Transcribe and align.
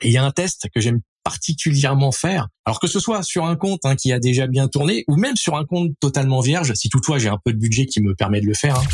Et 0.00 0.08
il 0.08 0.12
y 0.12 0.16
a 0.16 0.24
un 0.24 0.30
test 0.30 0.68
que 0.72 0.80
j'aime 0.80 1.00
particulièrement 1.24 2.12
faire. 2.12 2.48
Alors 2.64 2.80
que 2.80 2.86
ce 2.86 3.00
soit 3.00 3.22
sur 3.22 3.44
un 3.44 3.56
compte 3.56 3.80
hein, 3.84 3.96
qui 3.96 4.12
a 4.12 4.18
déjà 4.18 4.46
bien 4.46 4.68
tourné 4.68 5.04
ou 5.08 5.16
même 5.16 5.36
sur 5.36 5.56
un 5.56 5.64
compte 5.64 5.90
totalement 6.00 6.40
vierge, 6.40 6.72
si 6.74 6.88
toutefois 6.88 7.18
j'ai 7.18 7.28
un 7.28 7.38
peu 7.44 7.52
de 7.52 7.58
budget 7.58 7.86
qui 7.86 8.00
me 8.00 8.14
permet 8.14 8.40
de 8.40 8.46
le 8.46 8.54
faire. 8.54 8.78
Hein. 8.78 8.84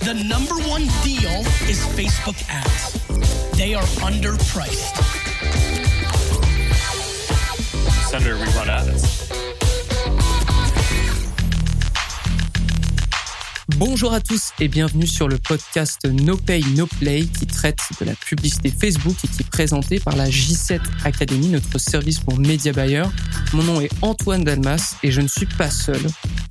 The 0.00 0.14
number 0.14 0.56
one 0.68 0.86
deal 1.02 1.44
is 1.68 1.78
Facebook 1.94 2.36
ads. 2.50 2.94
They 3.56 3.74
are 3.74 3.86
underpriced. 4.02 4.94
Senator, 8.10 8.36
we 8.36 8.46
run 8.56 8.68
ads. 8.68 9.63
Bonjour 13.86 14.14
à 14.14 14.20
tous 14.22 14.52
et 14.60 14.68
bienvenue 14.68 15.06
sur 15.06 15.28
le 15.28 15.36
podcast 15.36 16.06
No 16.06 16.38
Pay 16.38 16.64
No 16.74 16.86
Play 16.86 17.26
qui 17.26 17.46
traite 17.46 17.80
de 18.00 18.06
la 18.06 18.14
publicité 18.14 18.70
Facebook 18.70 19.14
et 19.22 19.28
qui 19.28 19.42
est 19.42 19.50
présenté 19.50 20.00
par 20.00 20.16
la 20.16 20.26
J7 20.26 20.80
Academy, 21.04 21.48
notre 21.48 21.76
service 21.76 22.18
pour 22.18 22.38
média 22.38 22.72
buyer. 22.72 23.02
Mon 23.52 23.62
nom 23.62 23.82
est 23.82 23.90
Antoine 24.00 24.42
Dalmas 24.42 24.96
et 25.02 25.12
je 25.12 25.20
ne 25.20 25.28
suis 25.28 25.44
pas 25.44 25.68
seul 25.68 26.00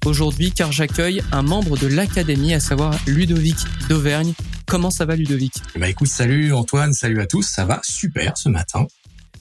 aujourd'hui 0.06 0.52
car 0.52 0.72
j'accueille 0.72 1.24
un 1.32 1.42
membre 1.42 1.76
de 1.76 1.88
l'académie, 1.88 2.54
à 2.54 2.60
savoir 2.60 2.96
Ludovic 3.08 3.58
d'Auvergne. 3.90 4.36
Comment 4.68 4.92
ça 4.92 5.06
va 5.06 5.16
Ludovic? 5.16 5.56
Bah 5.76 5.90
écoute, 5.90 6.10
salut 6.10 6.54
Antoine, 6.54 6.94
salut 6.94 7.20
à 7.20 7.26
tous, 7.26 7.42
ça 7.42 7.66
va 7.66 7.82
super 7.84 8.38
ce 8.38 8.50
matin. 8.50 8.86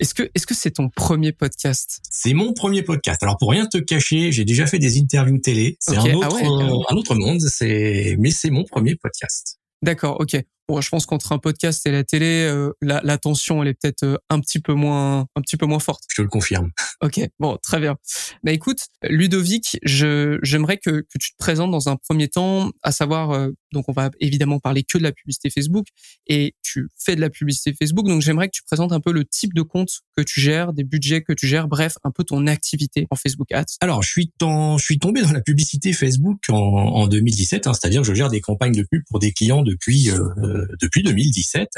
Est-ce 0.02 0.14
que 0.14 0.24
est-ce 0.34 0.48
que 0.48 0.54
c'est 0.54 0.72
ton 0.72 0.88
premier 0.88 1.30
podcast? 1.30 2.00
C'est 2.10 2.34
mon 2.34 2.54
premier 2.54 2.82
podcast. 2.82 3.22
Alors 3.22 3.36
pour 3.38 3.52
rien 3.52 3.66
te 3.66 3.78
cacher, 3.78 4.32
j'ai 4.32 4.44
déjà 4.44 4.66
fait 4.66 4.80
des 4.80 4.98
interviews 4.98 5.38
télé. 5.38 5.76
C'est 5.78 5.96
un 5.96 6.02
ah 6.04 6.26
autre 6.26 6.44
un 6.90 6.96
autre 6.96 7.14
monde. 7.14 7.40
C'est 7.40 8.16
mais 8.18 8.32
c'est 8.32 8.50
mon 8.50 8.64
premier 8.64 8.96
podcast. 8.96 9.60
D'accord, 9.80 10.16
ok. 10.20 10.42
Bon, 10.72 10.80
je 10.80 10.88
pense 10.88 11.04
qu'entre 11.04 11.32
un 11.32 11.38
podcast 11.38 11.84
et 11.86 11.90
la 11.90 12.02
télé, 12.02 12.46
euh, 12.48 12.72
la, 12.80 13.02
la, 13.04 13.18
tension 13.18 13.62
elle 13.62 13.68
est 13.68 13.74
peut-être 13.74 14.04
euh, 14.04 14.16
un 14.30 14.40
petit 14.40 14.58
peu 14.58 14.72
moins, 14.72 15.26
un 15.36 15.42
petit 15.42 15.58
peu 15.58 15.66
moins 15.66 15.80
forte. 15.80 16.04
Je 16.08 16.14
te 16.14 16.22
le 16.22 16.28
confirme. 16.28 16.70
Ok, 17.02 17.20
bon, 17.38 17.58
très 17.62 17.78
bien. 17.78 17.96
Bah 18.42 18.52
écoute, 18.52 18.86
Ludovic, 19.02 19.76
je 19.82 20.38
j'aimerais 20.42 20.78
que, 20.78 20.90
que 20.90 21.18
tu 21.20 21.32
te 21.32 21.36
présentes 21.36 21.70
dans 21.72 21.90
un 21.90 21.96
premier 21.96 22.28
temps, 22.28 22.70
à 22.82 22.90
savoir, 22.90 23.32
euh, 23.32 23.50
donc 23.74 23.90
on 23.90 23.92
va 23.92 24.08
évidemment 24.18 24.60
parler 24.60 24.82
que 24.82 24.96
de 24.96 25.02
la 25.02 25.12
publicité 25.12 25.50
Facebook, 25.50 25.88
et 26.26 26.54
tu 26.62 26.88
fais 26.96 27.16
de 27.16 27.20
la 27.20 27.28
publicité 27.28 27.74
Facebook, 27.78 28.06
donc 28.06 28.22
j'aimerais 28.22 28.46
que 28.46 28.54
tu 28.54 28.62
présentes 28.62 28.92
un 28.92 29.00
peu 29.00 29.12
le 29.12 29.26
type 29.26 29.52
de 29.52 29.60
compte 29.60 30.00
que 30.16 30.22
tu 30.22 30.40
gères, 30.40 30.72
des 30.72 30.84
budgets 30.84 31.20
que 31.20 31.34
tu 31.34 31.46
gères, 31.46 31.68
bref, 31.68 31.96
un 32.02 32.12
peu 32.12 32.24
ton 32.24 32.46
activité 32.46 33.06
en 33.10 33.16
Facebook 33.16 33.52
Ads. 33.52 33.76
Alors, 33.82 34.02
je 34.02 34.08
suis 34.08 34.32
je 34.40 34.82
suis 34.82 34.98
tombé 34.98 35.20
dans 35.20 35.32
la 35.32 35.42
publicité 35.42 35.92
Facebook 35.92 36.38
en, 36.48 36.54
en 36.54 37.08
2017, 37.08 37.66
hein, 37.66 37.74
c'est-à-dire 37.74 38.00
que 38.00 38.06
je 38.06 38.14
gère 38.14 38.30
des 38.30 38.40
campagnes 38.40 38.74
de 38.74 38.86
pub 38.90 39.02
pour 39.10 39.18
des 39.18 39.32
clients 39.32 39.60
depuis 39.60 40.08
depuis 40.80 41.02
2017. 41.02 41.68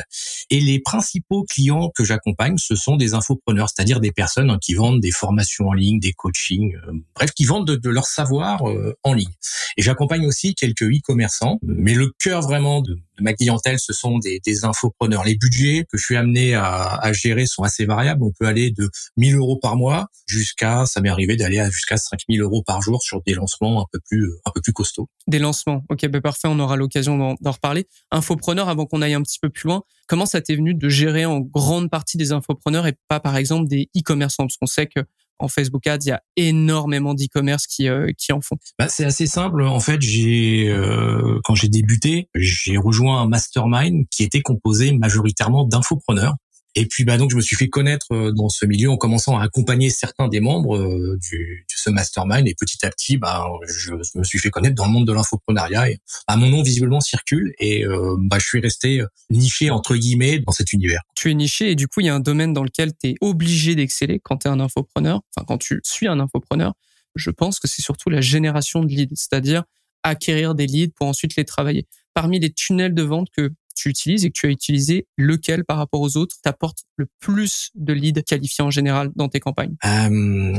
Et 0.50 0.60
les 0.60 0.80
principaux 0.80 1.44
clients 1.44 1.90
que 1.94 2.04
j'accompagne, 2.04 2.56
ce 2.58 2.74
sont 2.74 2.96
des 2.96 3.14
infopreneurs, 3.14 3.68
c'est-à-dire 3.68 4.00
des 4.00 4.12
personnes 4.12 4.50
hein, 4.50 4.58
qui 4.60 4.74
vendent 4.74 5.00
des 5.00 5.10
formations 5.10 5.68
en 5.68 5.72
ligne, 5.72 6.00
des 6.00 6.12
coachings, 6.12 6.76
euh, 6.88 6.92
bref, 7.14 7.30
qui 7.32 7.44
vendent 7.44 7.66
de, 7.66 7.88
leur 7.88 8.06
savoir 8.06 8.68
euh, 8.68 8.96
en 9.02 9.12
ligne. 9.12 9.32
Et 9.76 9.82
j'accompagne 9.82 10.26
aussi 10.26 10.54
quelques 10.54 10.82
e-commerçants, 10.82 11.58
mais 11.62 11.94
le 11.94 12.12
cœur 12.18 12.42
vraiment 12.42 12.80
de, 12.82 12.98
ma 13.20 13.32
clientèle, 13.32 13.78
ce 13.78 13.92
sont 13.92 14.18
des, 14.18 14.40
des, 14.44 14.64
infopreneurs. 14.64 15.24
Les 15.24 15.36
budgets 15.36 15.84
que 15.90 15.96
je 15.98 16.04
suis 16.04 16.16
amené 16.16 16.54
à, 16.54 16.96
à, 16.96 17.12
gérer 17.12 17.46
sont 17.46 17.62
assez 17.62 17.84
variables. 17.84 18.22
On 18.22 18.32
peut 18.32 18.46
aller 18.46 18.70
de 18.70 18.90
1000 19.16 19.36
euros 19.36 19.56
par 19.56 19.76
mois 19.76 20.08
jusqu'à, 20.26 20.86
ça 20.86 21.00
m'est 21.00 21.08
arrivé 21.08 21.36
d'aller 21.36 21.64
jusqu'à 21.70 21.96
5000 21.96 22.40
euros 22.40 22.62
par 22.62 22.82
jour 22.82 23.02
sur 23.02 23.22
des 23.22 23.34
lancements 23.34 23.82
un 23.82 23.86
peu 23.92 24.00
plus, 24.08 24.32
un 24.44 24.50
peu 24.50 24.60
plus 24.60 24.72
costauds. 24.72 25.08
Des 25.26 25.38
lancements. 25.38 25.84
Ok, 25.88 26.06
ben 26.08 26.20
parfait. 26.20 26.48
On 26.48 26.58
aura 26.58 26.76
l'occasion 26.76 27.36
d'en 27.40 27.50
reparler. 27.50 27.86
Infopreneur, 28.10 28.68
avant 28.68 28.86
qu'on 28.86 29.02
aille 29.02 29.14
un 29.14 29.22
petit 29.22 29.38
peu 29.40 29.50
plus 29.50 29.68
loin, 29.68 29.82
comment 30.08 30.26
ça 30.26 30.40
t'est 30.40 30.56
venu 30.56 30.74
de 30.74 30.88
gérer 30.88 31.24
en 31.24 31.40
grande 31.40 31.90
partie 31.90 32.16
des 32.16 32.32
infopreneurs 32.32 32.86
et 32.86 32.94
pas, 33.08 33.20
par 33.20 33.36
exemple, 33.36 33.68
des 33.68 33.88
e-commerçants? 33.96 34.44
Parce 34.44 34.56
qu'on 34.56 34.66
sait 34.66 34.86
que 34.86 35.00
en 35.38 35.48
Facebook 35.48 35.86
Ads, 35.86 35.98
il 36.02 36.08
y 36.08 36.12
a 36.12 36.22
énormément 36.36 37.14
d'e-commerce 37.14 37.66
qui 37.66 37.88
euh, 37.88 38.10
qui 38.16 38.32
en 38.32 38.40
font. 38.40 38.56
Bah, 38.78 38.88
c'est 38.88 39.04
assez 39.04 39.26
simple. 39.26 39.62
En 39.62 39.80
fait, 39.80 40.00
j'ai 40.00 40.68
euh, 40.68 41.40
quand 41.44 41.54
j'ai 41.54 41.68
débuté, 41.68 42.28
j'ai 42.34 42.76
rejoint 42.76 43.20
un 43.20 43.28
mastermind 43.28 44.06
qui 44.10 44.22
était 44.22 44.42
composé 44.42 44.92
majoritairement 44.92 45.64
d'infopreneurs. 45.64 46.34
Et 46.76 46.86
puis 46.86 47.04
bah 47.04 47.18
donc 47.18 47.30
je 47.30 47.36
me 47.36 47.40
suis 47.40 47.56
fait 47.56 47.68
connaître 47.68 48.06
euh, 48.12 48.32
dans 48.32 48.48
ce 48.48 48.66
milieu 48.66 48.90
en 48.90 48.96
commençant 48.96 49.38
à 49.38 49.44
accompagner 49.44 49.90
certains 49.90 50.28
des 50.28 50.40
membres 50.40 50.76
euh, 50.76 51.18
du, 51.20 51.64
de 51.68 51.74
ce 51.74 51.88
mastermind 51.88 52.48
et 52.48 52.54
petit 52.58 52.84
à 52.84 52.90
petit 52.90 53.16
bah 53.16 53.46
je, 53.66 53.92
me 54.16 54.24
suis 54.24 54.40
fait 54.40 54.50
connaître 54.50 54.74
dans 54.74 54.86
le 54.86 54.90
monde 54.90 55.06
de 55.06 55.12
l'infoprenariat 55.12 55.90
et 55.90 55.98
bah, 56.26 56.36
mon 56.36 56.48
nom 56.48 56.62
visiblement 56.62 57.00
circule 57.00 57.54
et 57.60 57.84
euh, 57.84 58.16
bah 58.18 58.38
je 58.40 58.46
suis 58.46 58.60
resté 58.60 59.02
niché 59.30 59.70
entre 59.70 59.94
guillemets 59.94 60.40
dans 60.40 60.52
cet 60.52 60.72
univers. 60.72 61.02
Tu 61.14 61.30
es 61.30 61.34
niché 61.34 61.70
et 61.70 61.74
du 61.76 61.86
coup 61.86 62.00
il 62.00 62.06
y 62.06 62.08
a 62.08 62.14
un 62.14 62.20
domaine 62.20 62.52
dans 62.52 62.64
lequel 62.64 62.92
tu 63.00 63.10
es 63.10 63.14
obligé 63.20 63.76
d'exceller 63.76 64.20
quand 64.22 64.38
tu 64.38 64.48
es 64.48 64.50
un 64.50 64.58
infopreneur, 64.58 65.20
enfin 65.36 65.44
quand 65.46 65.58
tu 65.58 65.80
suis 65.84 66.08
un 66.08 66.18
infopreneur. 66.18 66.74
Je 67.14 67.30
pense 67.30 67.60
que 67.60 67.68
c'est 67.68 67.82
surtout 67.82 68.10
la 68.10 68.20
génération 68.20 68.82
de 68.82 68.88
leads, 68.88 69.14
c'est-à-dire 69.14 69.62
acquérir 70.02 70.54
des 70.54 70.66
leads 70.66 70.92
pour 70.96 71.06
ensuite 71.06 71.36
les 71.36 71.44
travailler. 71.44 71.86
Parmi 72.12 72.40
les 72.40 72.52
tunnels 72.52 72.94
de 72.94 73.02
vente 73.02 73.28
que 73.36 73.52
tu 73.74 73.88
utilises 73.88 74.24
et 74.24 74.28
que 74.28 74.38
tu 74.38 74.46
as 74.46 74.50
utilisé, 74.50 75.06
lequel 75.16 75.64
par 75.64 75.78
rapport 75.78 76.00
aux 76.00 76.16
autres 76.16 76.36
t'apporte 76.42 76.84
le 76.96 77.06
plus 77.20 77.70
de 77.74 77.92
leads 77.92 78.22
qualifiés 78.22 78.64
en 78.64 78.70
général 78.70 79.10
dans 79.16 79.28
tes 79.28 79.40
campagnes? 79.40 79.76
Euh, 79.84 80.58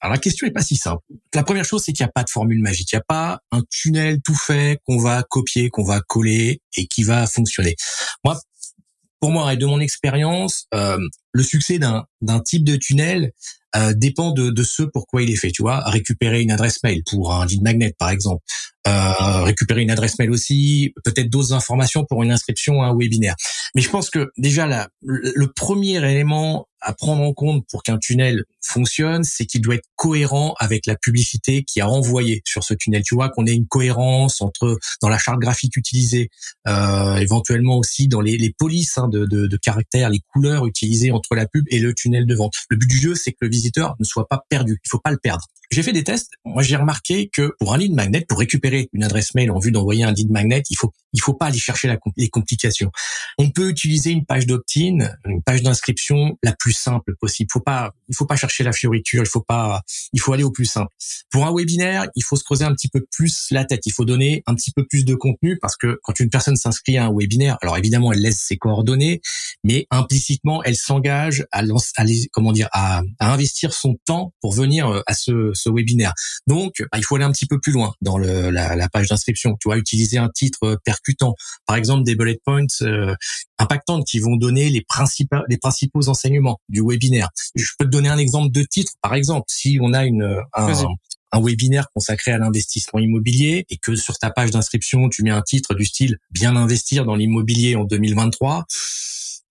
Alors 0.00 0.14
la 0.14 0.18
question 0.18 0.46
est 0.46 0.52
pas 0.52 0.62
si 0.62 0.76
simple. 0.76 1.02
La 1.32 1.44
première 1.44 1.64
chose, 1.64 1.84
c'est 1.84 1.92
qu'il 1.92 2.04
n'y 2.04 2.08
a 2.08 2.12
pas 2.12 2.24
de 2.24 2.30
formule 2.30 2.60
magique. 2.60 2.92
Il 2.92 2.96
n'y 2.96 3.00
a 3.00 3.04
pas 3.06 3.40
un 3.52 3.62
tunnel 3.70 4.20
tout 4.22 4.34
fait 4.34 4.80
qu'on 4.84 4.98
va 4.98 5.22
copier, 5.22 5.70
qu'on 5.70 5.84
va 5.84 6.00
coller 6.00 6.60
et 6.76 6.86
qui 6.86 7.04
va 7.04 7.26
fonctionner. 7.26 7.76
Moi, 8.24 8.38
pour 9.20 9.30
moi 9.30 9.52
et 9.52 9.56
de 9.56 9.66
mon 9.66 9.78
expérience, 9.78 10.66
euh, 10.74 10.98
le 11.32 11.42
succès 11.42 11.78
d'un 11.78 12.40
type 12.40 12.64
de 12.64 12.76
tunnel 12.76 13.32
euh, 13.74 13.94
dépend 13.94 14.32
de, 14.32 14.50
de 14.50 14.62
ce 14.62 14.82
pourquoi 14.82 15.22
il 15.22 15.30
est 15.30 15.36
fait. 15.36 15.50
Tu 15.50 15.62
vois, 15.62 15.80
récupérer 15.88 16.42
une 16.42 16.50
adresse 16.50 16.82
mail 16.82 17.02
pour 17.08 17.32
un 17.32 17.46
lead 17.46 17.62
magnet, 17.62 17.94
par 17.98 18.10
exemple, 18.10 18.44
euh, 18.86 19.42
récupérer 19.44 19.82
une 19.82 19.90
adresse 19.90 20.18
mail 20.18 20.30
aussi, 20.30 20.92
peut-être 21.04 21.30
d'autres 21.30 21.54
informations 21.54 22.04
pour 22.04 22.22
une 22.22 22.32
inscription 22.32 22.82
à 22.82 22.88
un 22.88 22.96
webinaire. 22.96 23.34
Mais 23.74 23.80
je 23.80 23.88
pense 23.88 24.10
que 24.10 24.30
déjà 24.36 24.66
là, 24.66 24.88
le 25.02 25.46
premier 25.46 25.96
élément 25.96 26.66
à 26.82 26.92
prendre 26.92 27.22
en 27.22 27.32
compte 27.32 27.64
pour 27.70 27.82
qu'un 27.82 27.98
tunnel 27.98 28.44
fonctionne, 28.60 29.22
c'est 29.24 29.46
qu'il 29.46 29.60
doit 29.60 29.76
être 29.76 29.88
cohérent 29.96 30.54
avec 30.58 30.86
la 30.86 30.96
publicité 30.96 31.62
qui 31.62 31.80
a 31.80 31.88
envoyé 31.88 32.42
sur 32.44 32.64
ce 32.64 32.74
tunnel. 32.74 33.02
Tu 33.04 33.14
vois 33.14 33.30
qu'on 33.30 33.46
ait 33.46 33.54
une 33.54 33.66
cohérence 33.66 34.40
entre 34.40 34.78
dans 35.00 35.08
la 35.08 35.18
charte 35.18 35.38
graphique 35.38 35.76
utilisée, 35.76 36.28
euh, 36.66 37.16
éventuellement 37.16 37.78
aussi 37.78 38.08
dans 38.08 38.20
les, 38.20 38.36
les 38.36 38.52
polices 38.52 38.98
hein, 38.98 39.08
de, 39.08 39.26
de, 39.26 39.46
de, 39.46 39.56
caractères, 39.56 40.10
les 40.10 40.20
couleurs 40.32 40.66
utilisées 40.66 41.12
entre 41.22 41.36
la 41.36 41.46
pub 41.46 41.64
et 41.70 41.78
le 41.78 41.94
tunnel 41.94 42.26
de 42.26 42.34
vente. 42.34 42.54
Le 42.68 42.76
but 42.76 42.88
du 42.88 42.98
jeu, 42.98 43.14
c'est 43.14 43.30
que 43.30 43.38
le 43.42 43.48
visiteur 43.48 43.94
ne 44.00 44.04
soit 44.04 44.28
pas 44.28 44.44
perdu. 44.48 44.80
Il 44.84 44.88
faut 44.88 44.98
pas 44.98 45.12
le 45.12 45.18
perdre. 45.18 45.46
J'ai 45.72 45.82
fait 45.82 45.92
des 45.92 46.04
tests. 46.04 46.32
Moi, 46.44 46.62
j'ai 46.62 46.76
remarqué 46.76 47.30
que 47.32 47.54
pour 47.58 47.72
un 47.72 47.78
lead 47.78 47.94
magnet, 47.94 48.26
pour 48.28 48.38
récupérer 48.38 48.90
une 48.92 49.04
adresse 49.04 49.34
mail 49.34 49.50
en 49.50 49.58
vue 49.58 49.72
d'envoyer 49.72 50.04
un 50.04 50.12
lead 50.12 50.30
magnet, 50.30 50.62
il 50.68 50.76
faut 50.76 50.92
il 51.14 51.20
faut 51.20 51.34
pas 51.34 51.46
aller 51.46 51.58
chercher 51.58 51.94
les 52.16 52.28
complications. 52.28 52.90
On 53.38 53.50
peut 53.50 53.68
utiliser 53.68 54.10
une 54.10 54.24
page 54.24 54.46
d'opt-in, 54.46 54.98
une 55.26 55.42
page 55.42 55.62
d'inscription 55.62 56.38
la 56.42 56.52
plus 56.52 56.72
simple 56.72 57.14
possible. 57.18 57.48
Faut 57.52 57.60
pas 57.60 57.94
il 58.08 58.16
faut 58.16 58.26
pas 58.26 58.36
chercher 58.36 58.64
la 58.64 58.72
fioriture. 58.72 59.22
Il 59.22 59.28
faut 59.28 59.42
pas 59.42 59.82
il 60.12 60.20
faut 60.20 60.34
aller 60.34 60.44
au 60.44 60.50
plus 60.50 60.66
simple. 60.66 60.92
Pour 61.30 61.46
un 61.46 61.54
webinaire, 61.54 62.06
il 62.16 62.22
faut 62.22 62.36
se 62.36 62.44
creuser 62.44 62.64
un 62.64 62.74
petit 62.74 62.88
peu 62.88 63.04
plus 63.10 63.46
la 63.50 63.64
tête. 63.64 63.86
Il 63.86 63.92
faut 63.92 64.04
donner 64.04 64.42
un 64.46 64.54
petit 64.54 64.72
peu 64.72 64.84
plus 64.86 65.06
de 65.06 65.14
contenu 65.14 65.58
parce 65.58 65.76
que 65.76 65.98
quand 66.02 66.20
une 66.20 66.28
personne 66.28 66.56
s'inscrit 66.56 66.98
à 66.98 67.06
un 67.06 67.12
webinaire, 67.14 67.56
alors 67.62 67.78
évidemment 67.78 68.12
elle 68.12 68.20
laisse 68.20 68.40
ses 68.40 68.58
coordonnées, 68.58 69.22
mais 69.64 69.86
implicitement 69.90 70.62
elle 70.64 70.76
s'engage 70.76 71.11
à, 71.12 71.28
à 71.52 72.04
comment 72.32 72.52
dire 72.52 72.68
à, 72.72 73.02
à 73.18 73.32
investir 73.32 73.72
son 73.72 73.96
temps 74.04 74.32
pour 74.40 74.52
venir 74.52 74.88
euh, 74.88 75.00
à 75.06 75.14
ce 75.14 75.52
ce 75.54 75.70
webinaire. 75.70 76.12
Donc, 76.46 76.82
bah, 76.92 76.98
il 76.98 77.04
faut 77.04 77.16
aller 77.16 77.24
un 77.24 77.32
petit 77.32 77.46
peu 77.46 77.60
plus 77.60 77.72
loin 77.72 77.94
dans 78.00 78.18
le, 78.18 78.50
la, 78.50 78.76
la, 78.76 78.88
page 78.88 79.08
d'inscription. 79.08 79.56
Tu 79.60 79.68
vois, 79.68 79.78
utiliser 79.78 80.18
un 80.18 80.28
titre 80.28 80.78
percutant, 80.84 81.34
par 81.66 81.76
exemple 81.76 82.04
des 82.04 82.14
bullet 82.14 82.40
points 82.44 82.66
euh, 82.82 83.14
impactantes 83.58 84.06
qui 84.06 84.18
vont 84.18 84.36
donner 84.36 84.70
les 84.70 84.82
principaux 84.82 85.36
les 85.48 85.58
principaux 85.58 86.08
enseignements 86.08 86.60
du 86.68 86.82
webinaire. 86.82 87.30
Je 87.54 87.70
peux 87.78 87.84
te 87.84 87.90
donner 87.90 88.08
un 88.08 88.18
exemple 88.18 88.50
de 88.50 88.62
titre, 88.62 88.92
par 89.02 89.14
exemple, 89.14 89.44
si 89.48 89.78
on 89.80 89.92
a 89.92 90.04
une 90.04 90.36
un, 90.54 90.72
un 91.32 91.40
webinaire 91.40 91.88
consacré 91.94 92.32
à 92.32 92.38
l'investissement 92.38 93.00
immobilier 93.00 93.64
et 93.70 93.76
que 93.78 93.96
sur 93.96 94.18
ta 94.18 94.30
page 94.30 94.50
d'inscription, 94.50 95.08
tu 95.08 95.22
mets 95.22 95.30
un 95.30 95.42
titre 95.42 95.74
du 95.74 95.84
style 95.84 96.18
bien 96.30 96.56
investir 96.56 97.04
dans 97.04 97.14
l'immobilier 97.14 97.74
en 97.74 97.84
2023 97.84 98.66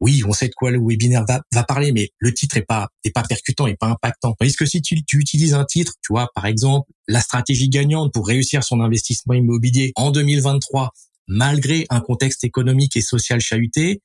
oui, 0.02 0.24
on 0.28 0.34
sait 0.34 0.48
de 0.48 0.54
quoi 0.54 0.72
le 0.72 0.80
webinaire 0.80 1.24
va, 1.28 1.42
va 1.54 1.64
parler, 1.64 1.92
mais 1.92 2.10
le 2.18 2.34
titre 2.34 2.58
est 2.58 2.66
pas 2.66 2.90
est 3.04 3.12
pas 3.12 3.24
percutant, 3.24 3.68
est 3.68 3.78
pas 3.78 3.88
impactant. 3.88 4.34
Tandis 4.38 4.56
que 4.56 4.66
si 4.66 4.82
tu, 4.82 5.06
tu 5.06 5.20
utilises 5.20 5.54
un 5.54 5.64
titre, 5.64 5.94
tu 6.02 6.12
vois, 6.12 6.30
par 6.34 6.48
exemple, 6.48 6.90
la 7.08 7.22
stratégie 7.22 7.70
gagnante 7.70 8.12
pour 8.12 8.28
réussir 8.28 8.64
son 8.64 8.82
investissement 8.82 9.36
immobilier 9.36 9.94
en 9.96 10.10
2023, 10.12 10.92
malgré 11.28 11.86
un 11.90 12.02
contexte 12.02 12.44
économique 12.44 12.98
et 12.98 13.02
social 13.02 13.40
chahuté, 13.40 14.02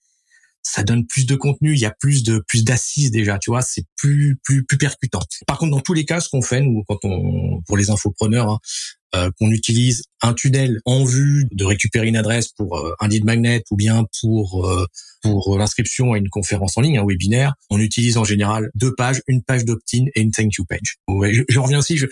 ça 0.62 0.82
donne 0.82 1.06
plus 1.06 1.26
de 1.26 1.36
contenu, 1.36 1.74
il 1.74 1.78
y 1.78 1.86
a 1.86 1.94
plus 1.98 2.24
de 2.24 2.42
plus 2.46 2.64
d'assises 2.64 3.10
déjà, 3.10 3.38
tu 3.38 3.50
vois, 3.50 3.62
c'est 3.62 3.84
plus 3.96 4.38
plus 4.42 4.66
plus 4.66 4.78
percutant. 4.78 5.20
Par 5.46 5.58
contre, 5.58 5.70
dans 5.70 5.80
tous 5.80 5.94
les 5.94 6.04
cas, 6.04 6.20
ce 6.20 6.28
qu'on 6.28 6.42
fait 6.42 6.60
nous, 6.60 6.82
quand 6.88 6.98
on 7.04 7.62
pour 7.66 7.76
les 7.76 7.88
infopreneurs, 7.90 8.50
hein, 8.50 8.58
euh, 9.14 9.30
qu'on 9.38 9.50
utilise 9.50 10.02
un 10.20 10.34
tunnel 10.34 10.80
en 10.84 11.04
vue 11.04 11.46
de 11.52 11.64
récupérer 11.64 12.08
une 12.08 12.16
adresse 12.16 12.48
pour 12.48 12.76
euh, 12.76 12.92
un 13.00 13.08
lead 13.08 13.24
magnet 13.24 13.62
ou 13.70 13.76
bien 13.76 14.04
pour 14.20 14.66
euh, 14.66 14.84
pour 15.22 15.56
l'inscription 15.58 16.12
à 16.12 16.18
une 16.18 16.28
conférence 16.28 16.76
en 16.76 16.80
ligne, 16.80 16.98
un 16.98 17.06
webinaire, 17.06 17.54
on 17.70 17.78
utilise 17.78 18.16
en 18.16 18.24
général 18.24 18.70
deux 18.74 18.94
pages, 18.94 19.22
une 19.28 19.42
page 19.42 19.64
d'opt-in 19.64 20.06
et 20.14 20.20
une 20.20 20.30
thank 20.30 20.54
you 20.54 20.64
page. 20.64 20.96
je, 21.08 21.42
je, 21.48 21.58
reviens 21.58 21.78
aussi, 21.78 21.96
je, 21.96 22.06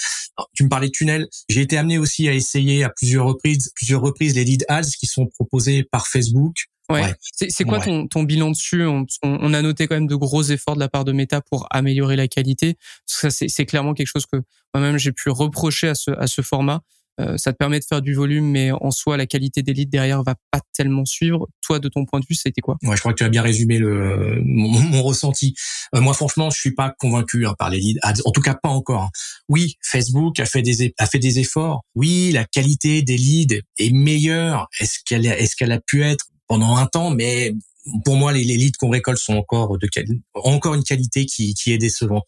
tu 0.54 0.64
me 0.64 0.68
parlais 0.68 0.86
de 0.86 0.92
tunnel, 0.92 1.26
j'ai 1.48 1.62
été 1.62 1.76
amené 1.76 1.98
aussi 1.98 2.28
à 2.28 2.32
essayer 2.32 2.84
à 2.84 2.90
plusieurs 2.90 3.26
reprises, 3.26 3.72
plusieurs 3.74 4.00
reprises 4.00 4.34
les 4.34 4.44
lead 4.44 4.64
ads 4.68 4.82
qui 4.98 5.06
sont 5.06 5.26
proposés 5.26 5.84
par 5.84 6.06
Facebook 6.06 6.54
Ouais. 6.90 7.14
C'est 7.32 7.64
quoi 7.64 7.80
ton, 7.80 8.06
ton 8.06 8.24
bilan 8.24 8.50
dessus? 8.50 8.84
On, 8.84 9.06
on, 9.22 9.54
a 9.54 9.62
noté 9.62 9.86
quand 9.86 9.94
même 9.94 10.06
de 10.06 10.16
gros 10.16 10.42
efforts 10.42 10.74
de 10.74 10.80
la 10.80 10.88
part 10.88 11.04
de 11.04 11.12
Meta 11.12 11.40
pour 11.40 11.66
améliorer 11.70 12.16
la 12.16 12.28
qualité. 12.28 12.76
Ça, 13.06 13.30
c'est 13.30 13.66
clairement 13.66 13.94
quelque 13.94 14.10
chose 14.12 14.26
que 14.26 14.38
moi-même 14.74 14.98
j'ai 14.98 15.12
pu 15.12 15.30
reprocher 15.30 15.88
à 15.88 15.94
ce, 15.94 16.10
à 16.10 16.26
ce 16.26 16.42
format. 16.42 16.82
Euh, 17.20 17.36
ça 17.36 17.52
te 17.52 17.56
permet 17.56 17.78
de 17.78 17.84
faire 17.84 18.02
du 18.02 18.12
volume, 18.12 18.46
mais 18.50 18.72
en 18.72 18.90
soi, 18.90 19.16
la 19.16 19.26
qualité 19.26 19.62
d'élite 19.62 19.88
derrière 19.88 20.22
va 20.22 20.34
pas 20.50 20.60
tellement 20.76 21.04
suivre. 21.04 21.48
Toi, 21.62 21.78
de 21.78 21.88
ton 21.88 22.04
point 22.04 22.20
de 22.20 22.26
vue, 22.28 22.34
c'était 22.34 22.60
quoi? 22.60 22.76
Ouais, 22.82 22.96
je 22.96 23.00
crois 23.00 23.12
que 23.12 23.18
tu 23.18 23.24
as 23.24 23.28
bien 23.28 23.42
résumé 23.42 23.78
le 23.78 24.40
mon, 24.44 24.68
mon 24.80 25.02
ressenti. 25.02 25.54
Euh, 25.94 26.00
moi, 26.00 26.14
franchement, 26.14 26.50
je 26.50 26.58
suis 26.58 26.74
pas 26.74 26.92
convaincu 26.98 27.46
hein, 27.46 27.54
par 27.58 27.70
les 27.70 27.78
leads 27.78 28.00
En 28.24 28.32
tout 28.32 28.40
cas, 28.40 28.54
pas 28.54 28.68
encore. 28.68 29.02
Hein. 29.02 29.10
Oui, 29.48 29.76
Facebook 29.80 30.40
a 30.40 30.46
fait 30.46 30.62
des 30.62 30.92
a 30.98 31.06
fait 31.06 31.20
des 31.20 31.38
efforts. 31.38 31.82
Oui, 31.94 32.32
la 32.32 32.44
qualité 32.44 33.02
des 33.02 33.16
leads 33.16 33.60
est 33.78 33.92
meilleure. 33.92 34.68
Est-ce 34.80 34.98
qu'elle 35.06 35.26
est-ce 35.26 35.54
qu'elle 35.54 35.72
a 35.72 35.80
pu 35.80 36.02
être 36.02 36.26
pendant 36.46 36.76
un 36.76 36.86
temps, 36.86 37.10
mais 37.10 37.54
pour 38.04 38.16
moi, 38.16 38.32
les, 38.32 38.44
leads 38.44 38.76
qu'on 38.78 38.88
récolte 38.88 39.18
sont 39.18 39.34
encore 39.34 39.78
de 39.78 39.88
encore 40.34 40.74
une 40.74 40.84
qualité 40.84 41.26
qui, 41.26 41.54
qui 41.54 41.72
est 41.72 41.78
décevante. 41.78 42.24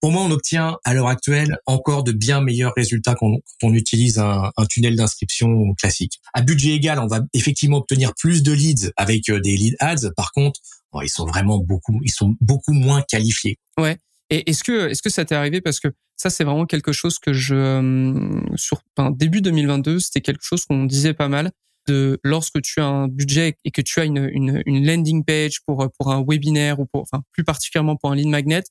pour 0.00 0.12
moi, 0.12 0.22
on 0.22 0.30
obtient 0.30 0.78
à 0.84 0.94
l'heure 0.94 1.08
actuelle 1.08 1.58
encore 1.66 2.04
de 2.04 2.12
bien 2.12 2.40
meilleurs 2.40 2.72
résultats 2.76 3.14
quand 3.14 3.32
on, 3.62 3.74
utilise 3.74 4.18
un, 4.18 4.50
un 4.56 4.66
tunnel 4.66 4.94
d'inscription 4.96 5.74
classique. 5.74 6.20
À 6.34 6.42
budget 6.42 6.70
égal, 6.70 6.98
on 7.00 7.08
va 7.08 7.20
effectivement 7.34 7.78
obtenir 7.78 8.12
plus 8.14 8.42
de 8.42 8.52
leads 8.52 8.90
avec 8.96 9.28
euh, 9.28 9.40
des 9.40 9.56
lead 9.56 9.76
ads. 9.80 10.10
Par 10.16 10.32
contre, 10.32 10.60
ils 11.02 11.10
sont 11.10 11.26
vraiment 11.26 11.58
beaucoup, 11.58 12.00
ils 12.04 12.12
sont 12.12 12.36
beaucoup 12.40 12.72
moins 12.72 13.02
qualifiés. 13.02 13.58
Ouais. 13.78 13.98
Et 14.30 14.50
est-ce 14.50 14.64
que 14.64 14.88
est-ce 14.88 15.02
que 15.02 15.10
ça 15.10 15.24
t'est 15.24 15.34
arrivé? 15.34 15.60
Parce 15.60 15.80
que 15.80 15.88
ça 16.16 16.30
c'est 16.30 16.44
vraiment 16.44 16.66
quelque 16.66 16.92
chose 16.92 17.18
que 17.18 17.32
je 17.32 17.54
euh, 17.54 18.40
sur 18.56 18.80
enfin, 18.96 19.10
début 19.10 19.40
2022 19.40 20.00
c'était 20.00 20.20
quelque 20.20 20.42
chose 20.42 20.64
qu'on 20.64 20.84
disait 20.84 21.14
pas 21.14 21.28
mal 21.28 21.52
de 21.86 22.18
lorsque 22.22 22.60
tu 22.62 22.80
as 22.80 22.86
un 22.86 23.08
budget 23.08 23.56
et 23.64 23.70
que 23.70 23.80
tu 23.80 24.00
as 24.00 24.04
une, 24.04 24.28
une, 24.32 24.62
une 24.66 24.86
landing 24.86 25.24
page 25.24 25.60
pour 25.66 25.88
pour 25.98 26.12
un 26.12 26.24
webinaire 26.26 26.80
ou 26.80 26.86
pour 26.86 27.02
enfin 27.02 27.22
plus 27.32 27.44
particulièrement 27.44 27.96
pour 27.96 28.10
un 28.10 28.16
lead 28.16 28.28
magnet, 28.28 28.62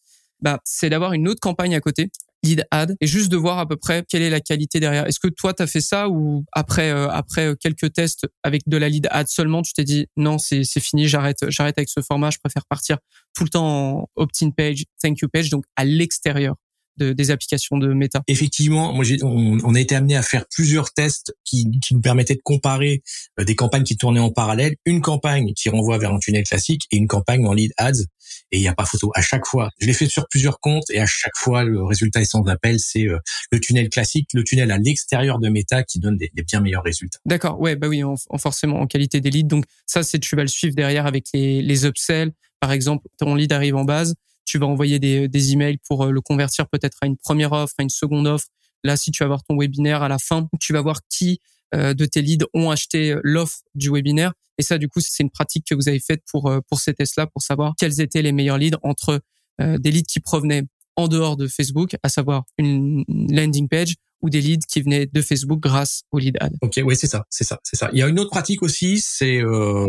bah 0.41 0.59
c'est 0.65 0.89
d'avoir 0.89 1.13
une 1.13 1.27
autre 1.27 1.39
campagne 1.39 1.75
à 1.75 1.79
côté 1.79 2.09
lead 2.45 2.65
ad 2.71 2.95
et 3.01 3.07
juste 3.07 3.31
de 3.31 3.37
voir 3.37 3.57
à 3.59 3.67
peu 3.67 3.75
près 3.75 4.05
quelle 4.07 4.21
est 4.21 4.29
la 4.29 4.39
qualité 4.39 4.79
derrière. 4.79 5.07
Est-ce 5.07 5.19
que 5.19 5.27
toi 5.27 5.53
tu 5.53 5.63
as 5.63 5.67
fait 5.67 5.81
ça 5.81 6.09
ou 6.09 6.45
après 6.53 6.91
euh, 6.91 7.09
après 7.09 7.55
quelques 7.59 7.91
tests 7.91 8.27
avec 8.43 8.61
de 8.67 8.77
la 8.77 8.87
lead 8.89 9.07
ad 9.11 9.27
seulement 9.27 9.61
tu 9.61 9.73
t'es 9.73 9.83
dit 9.83 10.07
non 10.15 10.37
c'est 10.37 10.63
fini 10.79 11.07
j'arrête 11.07 11.49
j'arrête 11.49 11.77
avec 11.77 11.89
ce 11.89 12.01
format 12.01 12.29
je 12.29 12.37
préfère 12.37 12.65
partir 12.67 12.97
tout 13.35 13.43
le 13.43 13.49
temps 13.49 13.99
en 13.99 14.09
opt-in 14.15 14.51
page 14.51 14.83
thank 15.01 15.19
you 15.19 15.27
page 15.27 15.49
donc 15.49 15.65
à 15.75 15.85
l'extérieur? 15.85 16.55
De, 16.97 17.13
des 17.13 17.31
applications 17.31 17.77
de 17.77 17.93
méta. 17.93 18.21
Effectivement, 18.27 18.93
moi 18.93 19.05
on, 19.21 19.57
on, 19.63 19.75
a 19.75 19.79
été 19.79 19.95
amené 19.95 20.15
à 20.15 20.21
faire 20.21 20.45
plusieurs 20.49 20.93
tests 20.93 21.33
qui, 21.43 21.69
qui 21.79 21.93
nous 21.93 22.01
permettaient 22.01 22.35
de 22.35 22.41
comparer 22.43 23.01
euh, 23.39 23.43
des 23.43 23.55
campagnes 23.55 23.83
qui 23.83 23.97
tournaient 23.97 24.19
en 24.19 24.31
parallèle, 24.31 24.75
une 24.85 25.01
campagne 25.01 25.53
qui 25.53 25.69
renvoie 25.69 25.97
vers 25.97 26.13
un 26.13 26.19
tunnel 26.19 26.43
classique 26.43 26.83
et 26.91 26.97
une 26.97 27.07
campagne 27.07 27.45
en 27.45 27.53
lead 27.53 27.71
ads. 27.77 28.03
Et 28.51 28.57
il 28.57 28.61
n'y 28.61 28.67
a 28.67 28.73
pas 28.73 28.85
photo. 28.85 29.11
À 29.15 29.21
chaque 29.21 29.45
fois, 29.45 29.69
je 29.79 29.87
l'ai 29.87 29.93
fait 29.93 30.07
sur 30.07 30.27
plusieurs 30.27 30.59
comptes 30.59 30.89
et 30.89 30.99
à 30.99 31.05
chaque 31.05 31.35
fois, 31.35 31.63
le 31.63 31.83
résultat 31.83 32.21
est 32.21 32.25
sans 32.25 32.43
appel, 32.47 32.79
c'est 32.79 33.07
euh, 33.07 33.17
le 33.51 33.59
tunnel 33.59 33.89
classique, 33.89 34.29
le 34.33 34.43
tunnel 34.43 34.71
à 34.71 34.77
l'extérieur 34.77 35.39
de 35.39 35.49
méta 35.49 35.83
qui 35.83 35.99
donne 35.99 36.17
des, 36.17 36.31
des 36.33 36.43
bien 36.43 36.59
meilleurs 36.61 36.83
résultats. 36.83 37.19
D'accord, 37.25 37.59
ouais, 37.59 37.75
bah 37.75 37.87
oui, 37.87 38.03
en, 38.03 38.15
forcément 38.37 38.79
en 38.79 38.87
qualité 38.87 39.21
des 39.21 39.29
leads. 39.29 39.47
Donc 39.47 39.65
ça, 39.85 40.03
c'est 40.03 40.19
tu 40.19 40.35
vas 40.35 40.41
le 40.41 40.47
suivre 40.47 40.75
derrière 40.75 41.05
avec 41.05 41.27
les, 41.33 41.61
les 41.61 41.85
upsells. 41.85 42.31
Par 42.59 42.71
exemple, 42.71 43.07
ton 43.17 43.35
lead 43.35 43.53
arrive 43.53 43.75
en 43.75 43.83
base 43.83 44.15
tu 44.45 44.57
vas 44.57 44.67
envoyer 44.67 44.99
des, 44.99 45.27
des 45.27 45.51
emails 45.51 45.77
pour 45.87 46.03
euh, 46.03 46.11
le 46.11 46.21
convertir 46.21 46.67
peut-être 46.67 46.97
à 47.01 47.07
une 47.07 47.17
première 47.17 47.51
offre, 47.51 47.73
à 47.77 47.83
une 47.83 47.89
seconde 47.89 48.27
offre. 48.27 48.47
Là, 48.83 48.95
si 48.97 49.11
tu 49.11 49.23
vas 49.23 49.27
voir 49.27 49.43
ton 49.43 49.57
webinaire 49.57 50.03
à 50.03 50.07
la 50.07 50.19
fin, 50.19 50.47
tu 50.59 50.73
vas 50.73 50.81
voir 50.81 50.99
qui 51.09 51.39
euh, 51.73 51.93
de 51.93 52.05
tes 52.05 52.21
leads 52.21 52.45
ont 52.53 52.69
acheté 52.69 53.11
euh, 53.11 53.21
l'offre 53.23 53.59
du 53.73 53.89
webinaire. 53.89 54.33
Et 54.57 54.63
ça, 54.63 54.77
du 54.77 54.87
coup, 54.87 54.99
c'est 55.01 55.23
une 55.23 55.31
pratique 55.31 55.65
que 55.67 55.75
vous 55.75 55.89
avez 55.89 55.99
faite 55.99 56.21
pour 56.31 56.49
pour 56.69 56.79
ces 56.79 56.93
tests-là, 56.93 57.27
pour 57.27 57.41
savoir 57.41 57.73
quels 57.77 57.99
étaient 57.99 58.21
les 58.21 58.31
meilleurs 58.31 58.57
leads 58.57 58.77
entre 58.83 59.19
des 59.59 59.91
leads 59.91 60.07
qui 60.07 60.21
provenaient 60.21 60.63
en 60.95 61.09
dehors 61.09 61.35
de 61.35 61.47
Facebook, 61.47 61.97
à 62.03 62.07
savoir 62.07 62.45
une 62.57 63.03
landing 63.09 63.67
page 63.67 63.95
ou 64.21 64.29
des 64.29 64.41
leads 64.41 64.65
qui 64.67 64.81
venaient 64.81 65.07
de 65.11 65.21
Facebook 65.21 65.59
grâce 65.59 66.03
au 66.11 66.19
lead 66.19 66.37
ad. 66.39 66.53
Ok, 66.61 66.79
oui, 66.83 66.95
c'est 66.95 67.07
ça, 67.07 67.25
c'est 67.29 67.43
ça, 67.43 67.59
c'est 67.63 67.75
ça. 67.75 67.89
Il 67.93 67.99
y 67.99 68.03
a 68.03 68.07
une 68.07 68.19
autre 68.19 68.29
pratique 68.29 68.63
aussi, 68.63 68.99
c'est 68.99 69.37
euh, 69.37 69.87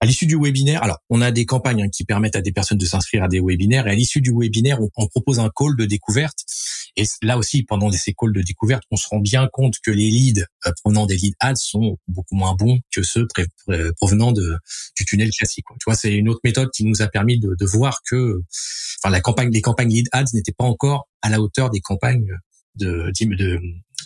à 0.00 0.06
l'issue 0.06 0.26
du 0.26 0.36
webinaire. 0.36 0.82
Alors, 0.82 0.98
on 1.10 1.20
a 1.20 1.30
des 1.30 1.46
campagnes 1.46 1.82
hein, 1.82 1.88
qui 1.88 2.04
permettent 2.04 2.36
à 2.36 2.40
des 2.40 2.52
personnes 2.52 2.78
de 2.78 2.86
s'inscrire 2.86 3.24
à 3.24 3.28
des 3.28 3.40
webinaires, 3.40 3.86
et 3.86 3.90
à 3.90 3.94
l'issue 3.94 4.20
du 4.20 4.32
webinaire, 4.32 4.78
on, 4.96 5.06
propose 5.08 5.40
un 5.40 5.50
call 5.54 5.76
de 5.76 5.84
découverte. 5.84 6.38
Et 6.96 7.04
là 7.22 7.38
aussi, 7.38 7.64
pendant 7.64 7.90
ces 7.90 8.12
calls 8.12 8.32
de 8.32 8.42
découverte, 8.42 8.82
on 8.90 8.96
se 8.96 9.06
rend 9.08 9.18
bien 9.18 9.48
compte 9.52 9.74
que 9.82 9.90
les 9.90 10.10
leads 10.10 10.44
euh, 10.66 10.72
provenant 10.82 11.06
des 11.06 11.16
lead 11.16 11.34
ads 11.40 11.56
sont 11.56 11.98
beaucoup 12.08 12.34
moins 12.34 12.54
bons 12.54 12.80
que 12.94 13.02
ceux 13.02 13.26
provenant 13.96 14.32
du 14.32 15.04
tunnel 15.06 15.30
classique. 15.30 15.64
Tu 15.68 15.84
vois, 15.86 15.94
c'est 15.94 16.12
une 16.12 16.28
autre 16.28 16.40
méthode 16.44 16.70
qui 16.70 16.84
nous 16.84 17.02
a 17.02 17.08
permis 17.08 17.38
de, 17.38 17.54
de 17.58 17.66
voir 17.66 18.00
que, 18.08 18.40
enfin, 19.02 19.10
la 19.10 19.20
campagne, 19.20 19.50
les 19.50 19.60
campagnes 19.60 19.90
lead 19.90 20.08
ads 20.12 20.24
n'étaient 20.34 20.52
pas 20.52 20.64
encore 20.64 21.08
à 21.22 21.30
la 21.30 21.40
hauteur 21.40 21.70
des 21.70 21.80
campagnes 21.80 22.28
de, 22.76 23.12
de 23.20 23.60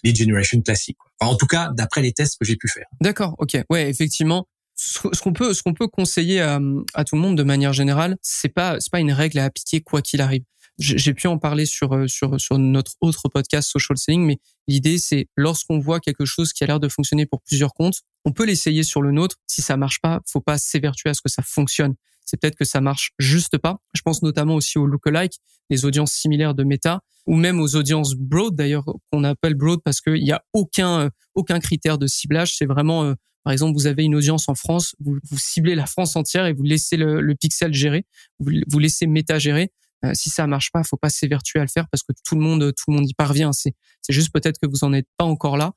lead 0.04 0.16
generation 0.16 0.60
classique. 0.60 0.96
En 1.20 1.36
tout 1.36 1.46
cas, 1.46 1.70
d'après 1.74 2.02
les 2.02 2.12
tests 2.12 2.38
que 2.38 2.44
j'ai 2.44 2.56
pu 2.56 2.68
faire. 2.68 2.86
D'accord, 3.00 3.34
ok, 3.38 3.56
ouais, 3.70 3.88
effectivement. 3.88 4.46
Ce 4.78 5.22
qu'on 5.22 5.32
peut, 5.32 5.54
ce 5.54 5.62
qu'on 5.62 5.72
peut 5.72 5.88
conseiller 5.88 6.42
à, 6.42 6.60
à, 6.92 7.04
tout 7.04 7.16
le 7.16 7.22
monde 7.22 7.38
de 7.38 7.42
manière 7.42 7.72
générale, 7.72 8.18
c'est 8.20 8.50
pas, 8.50 8.78
c'est 8.78 8.90
pas 8.90 9.00
une 9.00 9.12
règle 9.12 9.38
à 9.38 9.44
appliquer 9.44 9.80
quoi 9.80 10.02
qu'il 10.02 10.20
arrive. 10.20 10.42
J'ai 10.78 11.14
pu 11.14 11.26
en 11.26 11.38
parler 11.38 11.64
sur, 11.64 11.94
euh, 11.94 12.06
sur, 12.06 12.38
sur 12.38 12.58
notre 12.58 12.92
autre 13.00 13.30
podcast 13.30 13.70
Social 13.70 13.96
Selling, 13.96 14.26
mais 14.26 14.38
l'idée 14.68 14.98
c'est 14.98 15.28
lorsqu'on 15.34 15.78
voit 15.78 16.00
quelque 16.00 16.26
chose 16.26 16.52
qui 16.52 16.64
a 16.64 16.66
l'air 16.66 16.80
de 16.80 16.88
fonctionner 16.88 17.24
pour 17.24 17.40
plusieurs 17.40 17.72
comptes, 17.72 18.02
on 18.26 18.32
peut 18.32 18.44
l'essayer 18.44 18.82
sur 18.82 19.00
le 19.00 19.12
nôtre. 19.12 19.36
Si 19.46 19.62
ça 19.62 19.78
marche 19.78 20.00
pas, 20.02 20.20
faut 20.26 20.42
pas 20.42 20.58
s'évertuer 20.58 21.08
à 21.08 21.14
ce 21.14 21.22
que 21.22 21.30
ça 21.30 21.42
fonctionne 21.42 21.94
c'est 22.26 22.38
peut-être 22.38 22.56
que 22.56 22.64
ça 22.64 22.81
marche 22.82 23.12
juste 23.19 23.56
pas. 23.56 23.78
Je 23.94 24.02
pense 24.02 24.23
notamment 24.23 24.56
aussi 24.56 24.76
aux 24.78 24.87
lookalike, 24.87 25.38
les 25.70 25.84
audiences 25.84 26.12
similaires 26.12 26.55
de 26.55 26.64
Meta, 26.64 27.00
ou 27.26 27.34
même 27.34 27.61
aux 27.61 27.76
audiences 27.76 28.14
broad 28.14 28.55
d'ailleurs 28.55 28.84
qu'on 29.11 29.25
appelle 29.25 29.55
broad 29.55 29.81
parce 29.84 30.00
qu'il 30.00 30.23
n'y 30.23 30.32
a 30.32 30.44
aucun 30.52 31.06
euh, 31.06 31.11
aucun 31.34 31.61
critère 31.61 31.99
de 31.99 32.06
ciblage. 32.06 32.56
C'est 32.56 32.67
vraiment, 32.67 33.05
euh, 33.05 33.14
par 33.44 33.52
exemple, 33.52 33.75
vous 33.78 33.87
avez 33.87 34.05
une 34.05 34.14
audience 34.14 34.49
en 34.49 34.55
France, 34.55 34.94
vous, 35.00 35.19
ciblez 35.37 35.75
la 35.75 35.87
France 35.87 36.17
entière 36.17 36.46
et 36.46 36.52
vous 36.52 36.64
laissez 36.64 36.96
le, 36.96 37.34
pixel 37.34 37.73
gérer, 37.73 38.05
vous, 38.40 38.78
laissez 38.78 39.06
Meta 39.06 39.38
gérer. 39.38 39.71
Euh, 40.04 40.11
si 40.12 40.28
ça 40.28 40.47
marche 40.47 40.71
pas, 40.73 40.83
faut 40.85 40.99
pas 40.99 41.09
s'évertuer 41.09 41.59
à 41.59 41.62
le 41.62 41.68
faire 41.68 41.87
parce 41.90 42.02
que 42.02 42.12
tout 42.25 42.35
le 42.35 42.42
monde, 42.42 42.73
tout 42.76 42.90
le 42.90 42.97
monde 42.97 43.09
y 43.09 43.14
parvient. 43.14 43.52
C'est, 43.52 43.75
c'est 44.02 44.12
juste 44.12 44.30
peut-être 44.33 44.59
que 44.61 44.68
vous 44.68 44.85
en 44.85 44.92
êtes 44.92 45.09
pas 45.16 45.25
encore 45.25 45.56
là, 45.56 45.73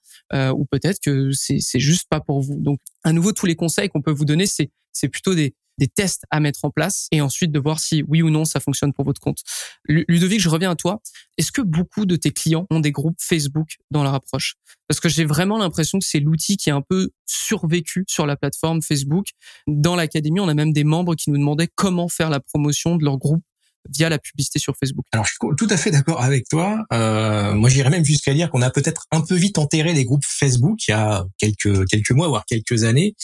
ou 0.53 0.65
peut-être 0.65 0.99
que 1.01 1.31
c'est, 1.31 1.59
c'est 1.59 1.79
juste 1.79 2.07
pas 2.09 2.19
pour 2.19 2.41
vous. 2.41 2.59
Donc, 2.59 2.79
à 3.03 3.13
nouveau, 3.13 3.31
tous 3.31 3.45
les 3.45 3.55
conseils 3.55 3.89
qu'on 3.89 4.01
peut 4.01 4.11
vous 4.11 4.25
donner, 4.25 4.45
c'est, 4.45 4.71
c'est 4.91 5.07
plutôt 5.07 5.35
des, 5.35 5.55
des 5.79 5.87
tests 5.87 6.25
à 6.29 6.39
mettre 6.39 6.59
en 6.63 6.69
place 6.69 7.07
et 7.11 7.21
ensuite 7.21 7.51
de 7.51 7.59
voir 7.59 7.79
si 7.79 8.03
oui 8.07 8.21
ou 8.21 8.29
non 8.29 8.45
ça 8.45 8.59
fonctionne 8.59 8.93
pour 8.93 9.05
votre 9.05 9.19
compte. 9.19 9.39
Ludovic, 9.87 10.39
je 10.39 10.49
reviens 10.49 10.71
à 10.71 10.75
toi. 10.75 11.01
Est-ce 11.37 11.51
que 11.51 11.61
beaucoup 11.61 12.05
de 12.05 12.15
tes 12.15 12.31
clients 12.31 12.67
ont 12.69 12.79
des 12.79 12.91
groupes 12.91 13.17
Facebook 13.19 13.77
dans 13.89 14.03
leur 14.03 14.13
approche? 14.13 14.55
Parce 14.87 14.99
que 14.99 15.09
j'ai 15.09 15.25
vraiment 15.25 15.57
l'impression 15.57 15.97
que 15.99 16.05
c'est 16.05 16.19
l'outil 16.19 16.57
qui 16.57 16.69
est 16.69 16.73
un 16.73 16.81
peu 16.81 17.09
survécu 17.25 18.03
sur 18.07 18.25
la 18.25 18.35
plateforme 18.35 18.81
Facebook. 18.81 19.27
Dans 19.67 19.95
l'académie, 19.95 20.39
on 20.39 20.47
a 20.47 20.53
même 20.53 20.73
des 20.73 20.83
membres 20.83 21.15
qui 21.15 21.31
nous 21.31 21.37
demandaient 21.37 21.69
comment 21.73 22.09
faire 22.09 22.29
la 22.29 22.39
promotion 22.39 22.95
de 22.95 23.05
leur 23.05 23.17
groupe 23.17 23.43
via 23.89 24.09
la 24.09 24.19
publicité 24.19 24.59
sur 24.59 24.75
Facebook. 24.77 25.05
Alors, 25.11 25.25
je 25.25 25.31
suis 25.31 25.55
tout 25.57 25.67
à 25.69 25.77
fait 25.77 25.91
d'accord 25.91 26.21
avec 26.21 26.47
toi. 26.49 26.79
Euh, 26.93 27.53
moi, 27.53 27.69
j'irais 27.69 27.89
même 27.89 28.05
jusqu'à 28.05 28.33
dire 28.33 28.49
qu'on 28.49 28.61
a 28.61 28.69
peut-être 28.69 29.05
un 29.11 29.21
peu 29.21 29.35
vite 29.35 29.57
enterré 29.57 29.93
les 29.93 30.05
groupes 30.05 30.23
Facebook 30.25 30.87
il 30.87 30.91
y 30.91 30.93
a 30.93 31.25
quelques 31.37 31.87
quelques 31.87 32.11
mois, 32.11 32.27
voire 32.27 32.45
quelques 32.45 32.83
années. 32.83 33.15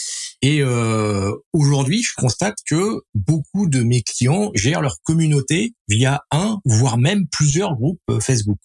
Et 0.42 0.62
euh, 0.62 1.32
aujourd'hui, 1.54 2.04
je 2.04 2.14
constate 2.16 2.56
que 2.70 3.02
beaucoup 3.14 3.68
de 3.68 3.82
mes 3.82 4.02
clients 4.02 4.52
gèrent 4.54 4.82
leur 4.82 4.98
communauté 5.04 5.74
via 5.88 6.22
un, 6.32 6.60
voire 6.66 6.98
même 6.98 7.28
plusieurs 7.28 7.76
groupes 7.76 8.02
euh, 8.10 8.20
Facebook. 8.20 8.58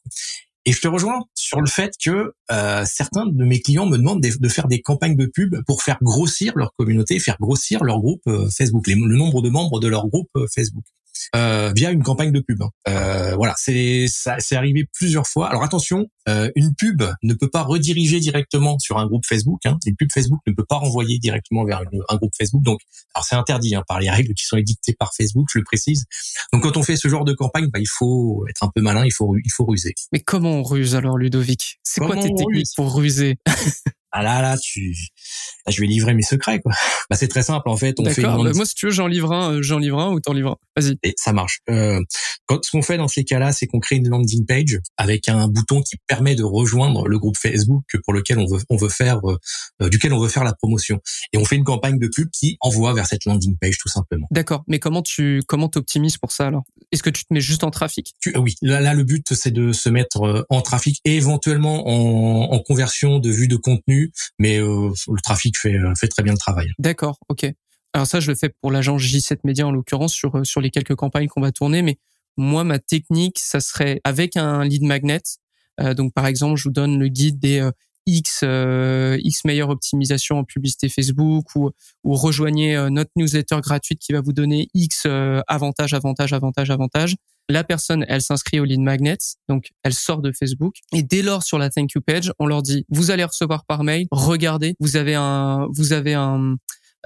Et 0.66 0.72
je 0.72 0.80
te 0.80 0.88
rejoins 0.88 1.24
sur 1.34 1.60
le 1.60 1.66
fait 1.66 1.94
que 2.04 2.34
euh, 2.52 2.84
certains 2.84 3.26
de 3.26 3.44
mes 3.44 3.60
clients 3.60 3.86
me 3.86 3.96
demandent 3.96 4.22
de, 4.22 4.48
faire 4.48 4.68
des 4.68 4.82
campagnes 4.82 5.16
de 5.16 5.26
pub 5.26 5.56
pour 5.66 5.82
faire 5.82 5.96
grossir 6.02 6.52
leur 6.54 6.72
communauté, 6.76 7.18
faire 7.18 7.38
grossir 7.40 7.82
leur 7.82 7.98
groupe 7.98 8.20
euh, 8.26 8.48
Facebook, 8.50 8.86
le 8.86 8.94
nombre 8.94 9.40
de 9.40 9.48
membres 9.48 9.80
de 9.80 9.88
leur 9.88 10.06
groupe 10.06 10.28
euh, 10.36 10.46
Facebook. 10.54 10.84
Euh, 11.36 11.72
via 11.74 11.90
une 11.90 12.02
campagne 12.02 12.32
de 12.32 12.40
pub. 12.40 12.62
Hein. 12.62 12.70
Euh, 12.88 13.36
voilà, 13.36 13.54
c'est 13.56 14.06
ça, 14.08 14.36
c'est 14.38 14.56
arrivé 14.56 14.84
plusieurs 14.92 15.26
fois. 15.26 15.48
Alors 15.48 15.62
attention, 15.62 16.06
euh, 16.28 16.50
une 16.56 16.74
pub 16.74 17.02
ne 17.22 17.34
peut 17.34 17.48
pas 17.48 17.62
rediriger 17.62 18.20
directement 18.20 18.78
sur 18.78 18.98
un 18.98 19.06
groupe 19.06 19.24
Facebook. 19.26 19.60
Hein. 19.64 19.78
Une 19.86 19.96
pub 19.96 20.08
Facebook 20.12 20.40
ne 20.46 20.52
peut 20.52 20.64
pas 20.64 20.76
renvoyer 20.76 21.18
directement 21.18 21.64
vers 21.64 21.82
un 22.08 22.16
groupe 22.16 22.32
Facebook. 22.36 22.62
Donc, 22.62 22.80
alors 23.14 23.24
c'est 23.24 23.36
interdit 23.36 23.74
hein, 23.74 23.84
par 23.86 24.00
les 24.00 24.10
règles 24.10 24.34
qui 24.34 24.44
sont 24.44 24.56
édictées 24.56 24.94
par 24.98 25.12
Facebook, 25.14 25.48
je 25.52 25.58
le 25.58 25.64
précise. 25.64 26.04
Donc 26.52 26.62
quand 26.62 26.76
on 26.76 26.82
fait 26.82 26.96
ce 26.96 27.08
genre 27.08 27.24
de 27.24 27.32
campagne, 27.32 27.68
bah, 27.72 27.80
il 27.80 27.88
faut 27.88 28.44
être 28.48 28.64
un 28.64 28.70
peu 28.74 28.80
malin, 28.80 29.04
il 29.04 29.12
faut 29.12 29.36
il 29.36 29.50
faut 29.52 29.64
ruser. 29.64 29.94
Mais 30.12 30.20
comment 30.20 30.52
on 30.52 30.62
ruse 30.62 30.94
alors, 30.94 31.16
Ludovic? 31.16 31.78
C'est 31.82 32.00
quoi 32.00 32.16
tes 32.16 32.34
techniques 32.34 32.68
pour 32.76 32.94
ruser? 32.94 33.36
ah 34.12 34.22
là 34.22 34.42
là 34.42 34.56
tu 34.58 34.94
je 35.68 35.80
vais 35.80 35.86
livrer 35.86 36.14
mes 36.14 36.22
secrets 36.22 36.60
quoi. 36.60 36.72
Bah 37.10 37.16
c'est 37.16 37.28
très 37.28 37.42
simple 37.42 37.68
en 37.68 37.76
fait 37.76 37.98
on 37.98 38.04
fait 38.08 38.22
bah, 38.22 38.36
moi 38.36 38.64
si 38.64 38.74
tu 38.74 38.86
veux 38.86 38.92
j'en 38.92 39.08
livre 39.08 39.32
un 39.32 39.54
euh, 39.54 39.62
j'en 39.62 39.78
livre 39.78 39.98
un 39.98 40.12
ou 40.12 40.20
t'en 40.20 40.32
livres 40.32 40.52
un. 40.52 40.80
Vas-y. 40.80 40.96
Et 41.02 41.12
ça 41.16 41.32
marche. 41.32 41.58
Euh, 41.68 42.00
quand 42.46 42.64
ce 42.64 42.70
qu'on 42.70 42.82
fait 42.82 42.98
dans 42.98 43.08
ces 43.08 43.24
cas-là 43.24 43.52
c'est 43.52 43.66
qu'on 43.66 43.80
crée 43.80 43.96
une 43.96 44.08
landing 44.08 44.46
page 44.46 44.78
avec 44.96 45.28
un 45.28 45.48
bouton 45.48 45.82
qui 45.82 45.96
permet 46.06 46.36
de 46.36 46.44
rejoindre 46.44 47.08
le 47.08 47.18
groupe 47.18 47.36
Facebook 47.36 47.84
pour 48.04 48.12
lequel 48.12 48.38
on 48.38 48.46
veut 48.46 48.60
on 48.68 48.76
veut 48.76 48.88
faire 48.88 49.20
euh, 49.28 49.88
duquel 49.88 50.12
on 50.12 50.20
veut 50.20 50.28
faire 50.28 50.44
la 50.44 50.54
promotion. 50.54 51.00
Et 51.32 51.38
on 51.38 51.44
fait 51.44 51.56
une 51.56 51.64
campagne 51.64 51.98
de 51.98 52.08
pub 52.08 52.28
qui 52.30 52.56
envoie 52.60 52.94
vers 52.94 53.06
cette 53.06 53.24
landing 53.24 53.56
page 53.60 53.78
tout 53.78 53.88
simplement. 53.88 54.28
D'accord 54.30 54.62
mais 54.68 54.78
comment 54.78 55.02
tu 55.02 55.42
comment 55.48 55.68
t'optimises 55.68 56.18
pour 56.18 56.30
ça 56.30 56.46
alors? 56.46 56.62
Est-ce 56.92 57.02
que 57.02 57.10
tu 57.10 57.24
te 57.24 57.34
mets 57.34 57.40
juste 57.40 57.64
en 57.64 57.70
trafic? 57.70 58.14
Tu, 58.20 58.36
oui. 58.36 58.54
Là, 58.62 58.80
là 58.80 58.94
le 58.94 59.04
but 59.04 59.34
c'est 59.34 59.52
de 59.52 59.72
se 59.72 59.88
mettre 59.88 60.46
en 60.48 60.62
trafic 60.62 61.00
et 61.04 61.16
éventuellement 61.16 61.88
en, 61.88 62.52
en 62.52 62.58
conversion 62.60 63.18
de 63.18 63.30
vue 63.30 63.48
de 63.48 63.56
contenu 63.56 63.99
mais 64.38 64.58
euh, 64.58 64.90
le 65.08 65.20
trafic 65.22 65.58
fait, 65.58 65.74
euh, 65.74 65.94
fait 65.94 66.08
très 66.08 66.22
bien 66.22 66.32
le 66.32 66.38
travail. 66.38 66.68
D'accord, 66.78 67.18
ok. 67.28 67.46
Alors 67.92 68.06
ça, 68.06 68.20
je 68.20 68.30
le 68.30 68.36
fais 68.36 68.50
pour 68.60 68.70
l'agence 68.70 69.02
J7 69.02 69.38
Media 69.44 69.66
en 69.66 69.72
l'occurrence 69.72 70.12
sur 70.12 70.36
euh, 70.36 70.44
sur 70.44 70.60
les 70.60 70.70
quelques 70.70 70.94
campagnes 70.94 71.28
qu'on 71.28 71.40
va 71.40 71.52
tourner, 71.52 71.82
mais 71.82 71.98
moi, 72.36 72.64
ma 72.64 72.78
technique, 72.78 73.38
ça 73.38 73.60
serait 73.60 74.00
avec 74.04 74.36
un 74.36 74.64
lead 74.64 74.82
magnet. 74.82 75.22
donc 75.96 76.14
par 76.14 76.26
exemple, 76.26 76.56
je 76.56 76.64
vous 76.64 76.72
donne 76.72 76.98
le 76.98 77.08
guide 77.08 77.38
des 77.38 77.68
X 78.06 78.44
X 78.44 79.44
meilleure 79.44 79.68
optimisation 79.68 80.38
en 80.38 80.44
publicité 80.44 80.88
Facebook 80.88 81.54
ou 81.56 81.70
ou 82.04 82.14
rejoignez 82.14 82.88
notre 82.90 83.10
newsletter 83.16 83.56
gratuite 83.60 83.98
qui 83.98 84.12
va 84.12 84.20
vous 84.20 84.32
donner 84.32 84.68
X 84.74 85.06
avantages 85.48 85.92
avantages 85.92 86.32
avantages 86.32 86.70
avantages 86.70 87.16
la 87.50 87.64
personne, 87.64 88.04
elle 88.08 88.22
s'inscrit 88.22 88.60
au 88.60 88.64
lead 88.64 88.80
magnet, 88.80 89.18
donc 89.48 89.70
elle 89.82 89.94
sort 89.94 90.22
de 90.22 90.32
Facebook. 90.32 90.76
Et 90.92 91.02
dès 91.02 91.22
lors, 91.22 91.42
sur 91.42 91.58
la 91.58 91.70
thank 91.70 91.92
you 91.92 92.00
page, 92.00 92.32
on 92.38 92.46
leur 92.46 92.62
dit, 92.62 92.84
vous 92.88 93.10
allez 93.10 93.24
recevoir 93.24 93.64
par 93.64 93.82
mail, 93.82 94.06
regardez, 94.10 94.74
vous 94.80 94.96
avez 94.96 95.14
un, 95.14 95.66
vous 95.72 95.92
avez 95.92 96.14
un, 96.14 96.56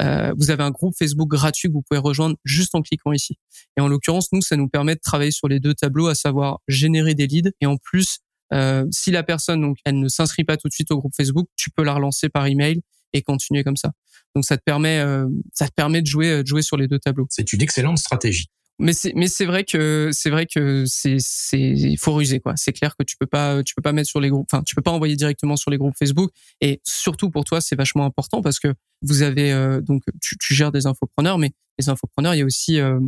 euh, 0.01 0.33
vous 0.37 0.51
avez 0.51 0.63
un 0.63 0.71
groupe 0.71 0.95
Facebook 0.99 1.29
gratuit 1.29 1.69
que 1.69 1.73
vous 1.73 1.83
pouvez 1.83 2.01
rejoindre 2.01 2.37
juste 2.45 2.75
en 2.75 2.83
cliquant 2.83 3.13
ici. 3.13 3.37
Et 3.77 3.81
en 3.81 3.89
l'occurrence, 3.89 4.29
nous, 4.33 4.43
ça 4.43 4.57
nous 4.57 4.69
permet 4.69 4.95
de 4.95 5.01
travailler 5.01 5.31
sur 5.31 5.49
les 5.49 5.61
deux 5.61 5.75
tableaux, 5.75 6.09
à 6.09 6.15
savoir 6.15 6.61
générer 6.69 7.15
des 7.15 7.27
leads 7.27 7.53
et 7.61 7.67
en 7.67 7.77
plus, 7.77 8.19
euh, 8.53 8.85
si 8.91 9.11
la 9.11 9.23
personne 9.23 9.63
donc 9.63 9.79
elle 9.85 9.99
ne 9.99 10.09
s'inscrit 10.09 10.45
pas 10.45 10.57
tout 10.57 10.69
de 10.69 10.75
suite 10.75 10.91
au 10.91 10.99
groupe 10.99 11.15
Facebook, 11.17 11.49
tu 11.57 11.71
peux 11.71 11.83
la 11.83 11.95
relancer 11.95 12.29
par 12.29 12.47
email 12.47 12.83
et 13.13 13.23
continuer 13.23 13.65
comme 13.65 13.77
ça. 13.77 13.93
Donc 14.35 14.45
ça 14.45 14.57
te 14.57 14.63
permet, 14.63 14.99
euh, 14.99 15.27
ça 15.53 15.69
te 15.69 15.73
permet 15.75 16.03
de 16.03 16.07
jouer, 16.07 16.43
de 16.43 16.47
jouer 16.47 16.63
sur 16.63 16.77
les 16.77 16.89
deux 16.89 16.99
tableaux. 16.99 17.27
C'est 17.31 17.53
une 17.53 17.63
excellente 17.63 17.99
stratégie 17.99 18.49
mais 18.81 18.93
c'est 18.93 19.13
mais 19.15 19.29
c'est 19.29 19.45
vrai 19.45 19.65
que 19.65 20.11
c'est 20.13 20.31
vrai 20.31 20.47
que 20.47 20.85
c'est 20.87 21.17
c'est 21.21 21.61
il 21.61 21.97
faut 21.97 22.13
ruser 22.13 22.41
quoi. 22.41 22.55
C'est 22.57 22.73
clair 22.73 22.97
que 22.97 23.05
tu 23.05 23.17
peux 23.17 23.27
pas 23.27 23.63
tu 23.63 23.75
peux 23.75 23.83
pas 23.83 23.93
mettre 23.93 24.09
sur 24.09 24.21
les 24.21 24.31
groupes 24.31 24.49
enfin 24.51 24.65
tu 24.65 24.75
peux 24.75 24.83
pas 24.83 24.91
envoyer 24.91 25.15
directement 25.15 25.57
sur 25.57 25.71
les 25.71 25.79
groupes 25.79 25.97
Facebook. 25.97 26.33
Et 26.61 26.81
surtout 26.83 27.31
pour 27.31 27.45
toi 27.45 27.61
c'est 27.61 27.77
vachement 27.77 28.05
important 28.05 28.43
parce 28.43 28.59
que 28.59 28.75
vous 29.03 29.23
avez 29.23 29.53
euh, 29.53 29.81
donc 29.81 30.03
tu, 30.21 30.37
tu, 30.39 30.55
gères 30.55 30.73
des 30.73 30.87
infopreneurs 30.87 31.39
mais 31.39 31.53
les 31.79 31.89
infopreneurs 31.89 32.35
il 32.35 32.39
y 32.39 32.43
a 32.43 32.45
aussi 32.45 32.81
euh, 32.81 32.99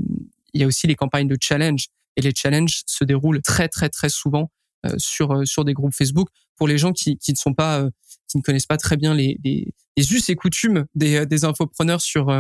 il 0.55 0.61
y 0.61 0.65
a 0.65 0.67
aussi 0.69 0.87
les 0.87 0.95
campagnes 0.95 1.29
de 1.29 1.37
challenge. 1.41 1.89
Et 2.19 2.23
les 2.23 2.33
challenges 2.35 2.83
se 2.87 3.05
déroulent 3.05 3.43
très 3.43 3.69
très 3.69 3.89
très 3.89 4.09
souvent 4.09 4.51
euh, 4.87 4.95
sur 4.99 5.47
sur 5.47 5.65
des 5.65 5.75
groupes 5.75 5.95
Facebook. 5.95 6.29
Pour 6.57 6.69
les 6.69 6.79
gens 6.79 6.93
qui 6.93 7.19
qui 7.19 7.33
ne 7.33 7.37
sont 7.37 7.55
pas 7.55 7.85
qui 8.29 8.39
ne 8.39 8.43
connaissent 8.43 8.67
pas 8.67 8.79
très 8.79 8.97
bien 8.97 9.15
les 9.15 9.37
les, 9.45 9.75
les 9.97 10.13
us 10.13 10.29
et 10.29 10.37
coutumes 10.37 10.87
des 10.95 11.27
des 11.27 11.45
infopreneurs 11.45 12.01
sur 12.01 12.33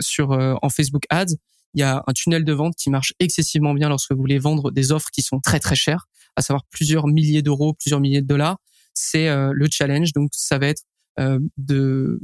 sur 0.00 0.32
en 0.32 0.68
Facebook 0.68 1.04
Ads 1.08 1.34
il 1.74 1.80
y 1.80 1.82
a 1.82 2.02
un 2.06 2.12
tunnel 2.12 2.44
de 2.44 2.52
vente 2.52 2.74
qui 2.76 2.90
marche 2.90 3.12
excessivement 3.18 3.74
bien 3.74 3.88
lorsque 3.88 4.12
vous 4.12 4.18
voulez 4.18 4.38
vendre 4.38 4.70
des 4.70 4.92
offres 4.92 5.10
qui 5.10 5.22
sont 5.22 5.40
très 5.40 5.60
très 5.60 5.76
chères, 5.76 6.06
à 6.36 6.42
savoir 6.42 6.64
plusieurs 6.70 7.06
milliers 7.06 7.42
d'euros, 7.42 7.74
plusieurs 7.74 8.00
milliers 8.00 8.22
de 8.22 8.26
dollars. 8.26 8.58
C'est 8.94 9.28
euh, 9.28 9.52
le 9.52 9.66
challenge. 9.70 10.12
Donc 10.12 10.30
ça 10.32 10.58
va 10.58 10.68
être 10.68 10.82
euh, 11.18 11.38
de, 11.56 12.20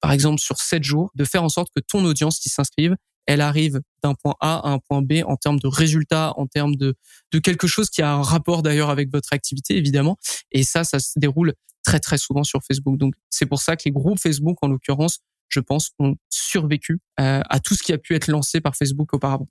par 0.00 0.12
exemple, 0.12 0.40
sur 0.40 0.58
7 0.58 0.82
jours, 0.82 1.10
de 1.14 1.24
faire 1.24 1.42
en 1.42 1.48
sorte 1.48 1.68
que 1.74 1.80
ton 1.80 2.04
audience 2.04 2.38
qui 2.38 2.48
s'inscrive, 2.48 2.96
elle 3.26 3.40
arrive 3.40 3.80
d'un 4.02 4.14
point 4.14 4.34
A 4.40 4.68
à 4.68 4.70
un 4.70 4.78
point 4.78 5.02
B 5.02 5.14
en 5.26 5.36
termes 5.36 5.58
de 5.58 5.66
résultats, 5.66 6.32
en 6.36 6.46
termes 6.46 6.76
de, 6.76 6.94
de 7.32 7.38
quelque 7.38 7.66
chose 7.66 7.90
qui 7.90 8.02
a 8.02 8.12
un 8.12 8.22
rapport 8.22 8.62
d'ailleurs 8.62 8.90
avec 8.90 9.10
votre 9.10 9.32
activité, 9.32 9.76
évidemment. 9.76 10.16
Et 10.52 10.62
ça, 10.62 10.84
ça 10.84 11.00
se 11.00 11.18
déroule 11.18 11.54
très 11.82 11.98
très 11.98 12.18
souvent 12.18 12.44
sur 12.44 12.60
Facebook. 12.62 12.98
Donc 12.98 13.14
c'est 13.30 13.46
pour 13.46 13.60
ça 13.60 13.76
que 13.76 13.82
les 13.86 13.90
groupes 13.90 14.20
Facebook, 14.20 14.58
en 14.62 14.68
l'occurrence, 14.68 15.20
je 15.48 15.60
pense, 15.60 15.92
ont 15.98 16.16
survécu 16.30 17.00
euh, 17.20 17.40
à 17.48 17.60
tout 17.60 17.74
ce 17.74 17.82
qui 17.82 17.92
a 17.92 17.98
pu 17.98 18.14
être 18.14 18.28
lancé 18.28 18.60
par 18.60 18.76
Facebook 18.76 19.12
auparavant. 19.14 19.48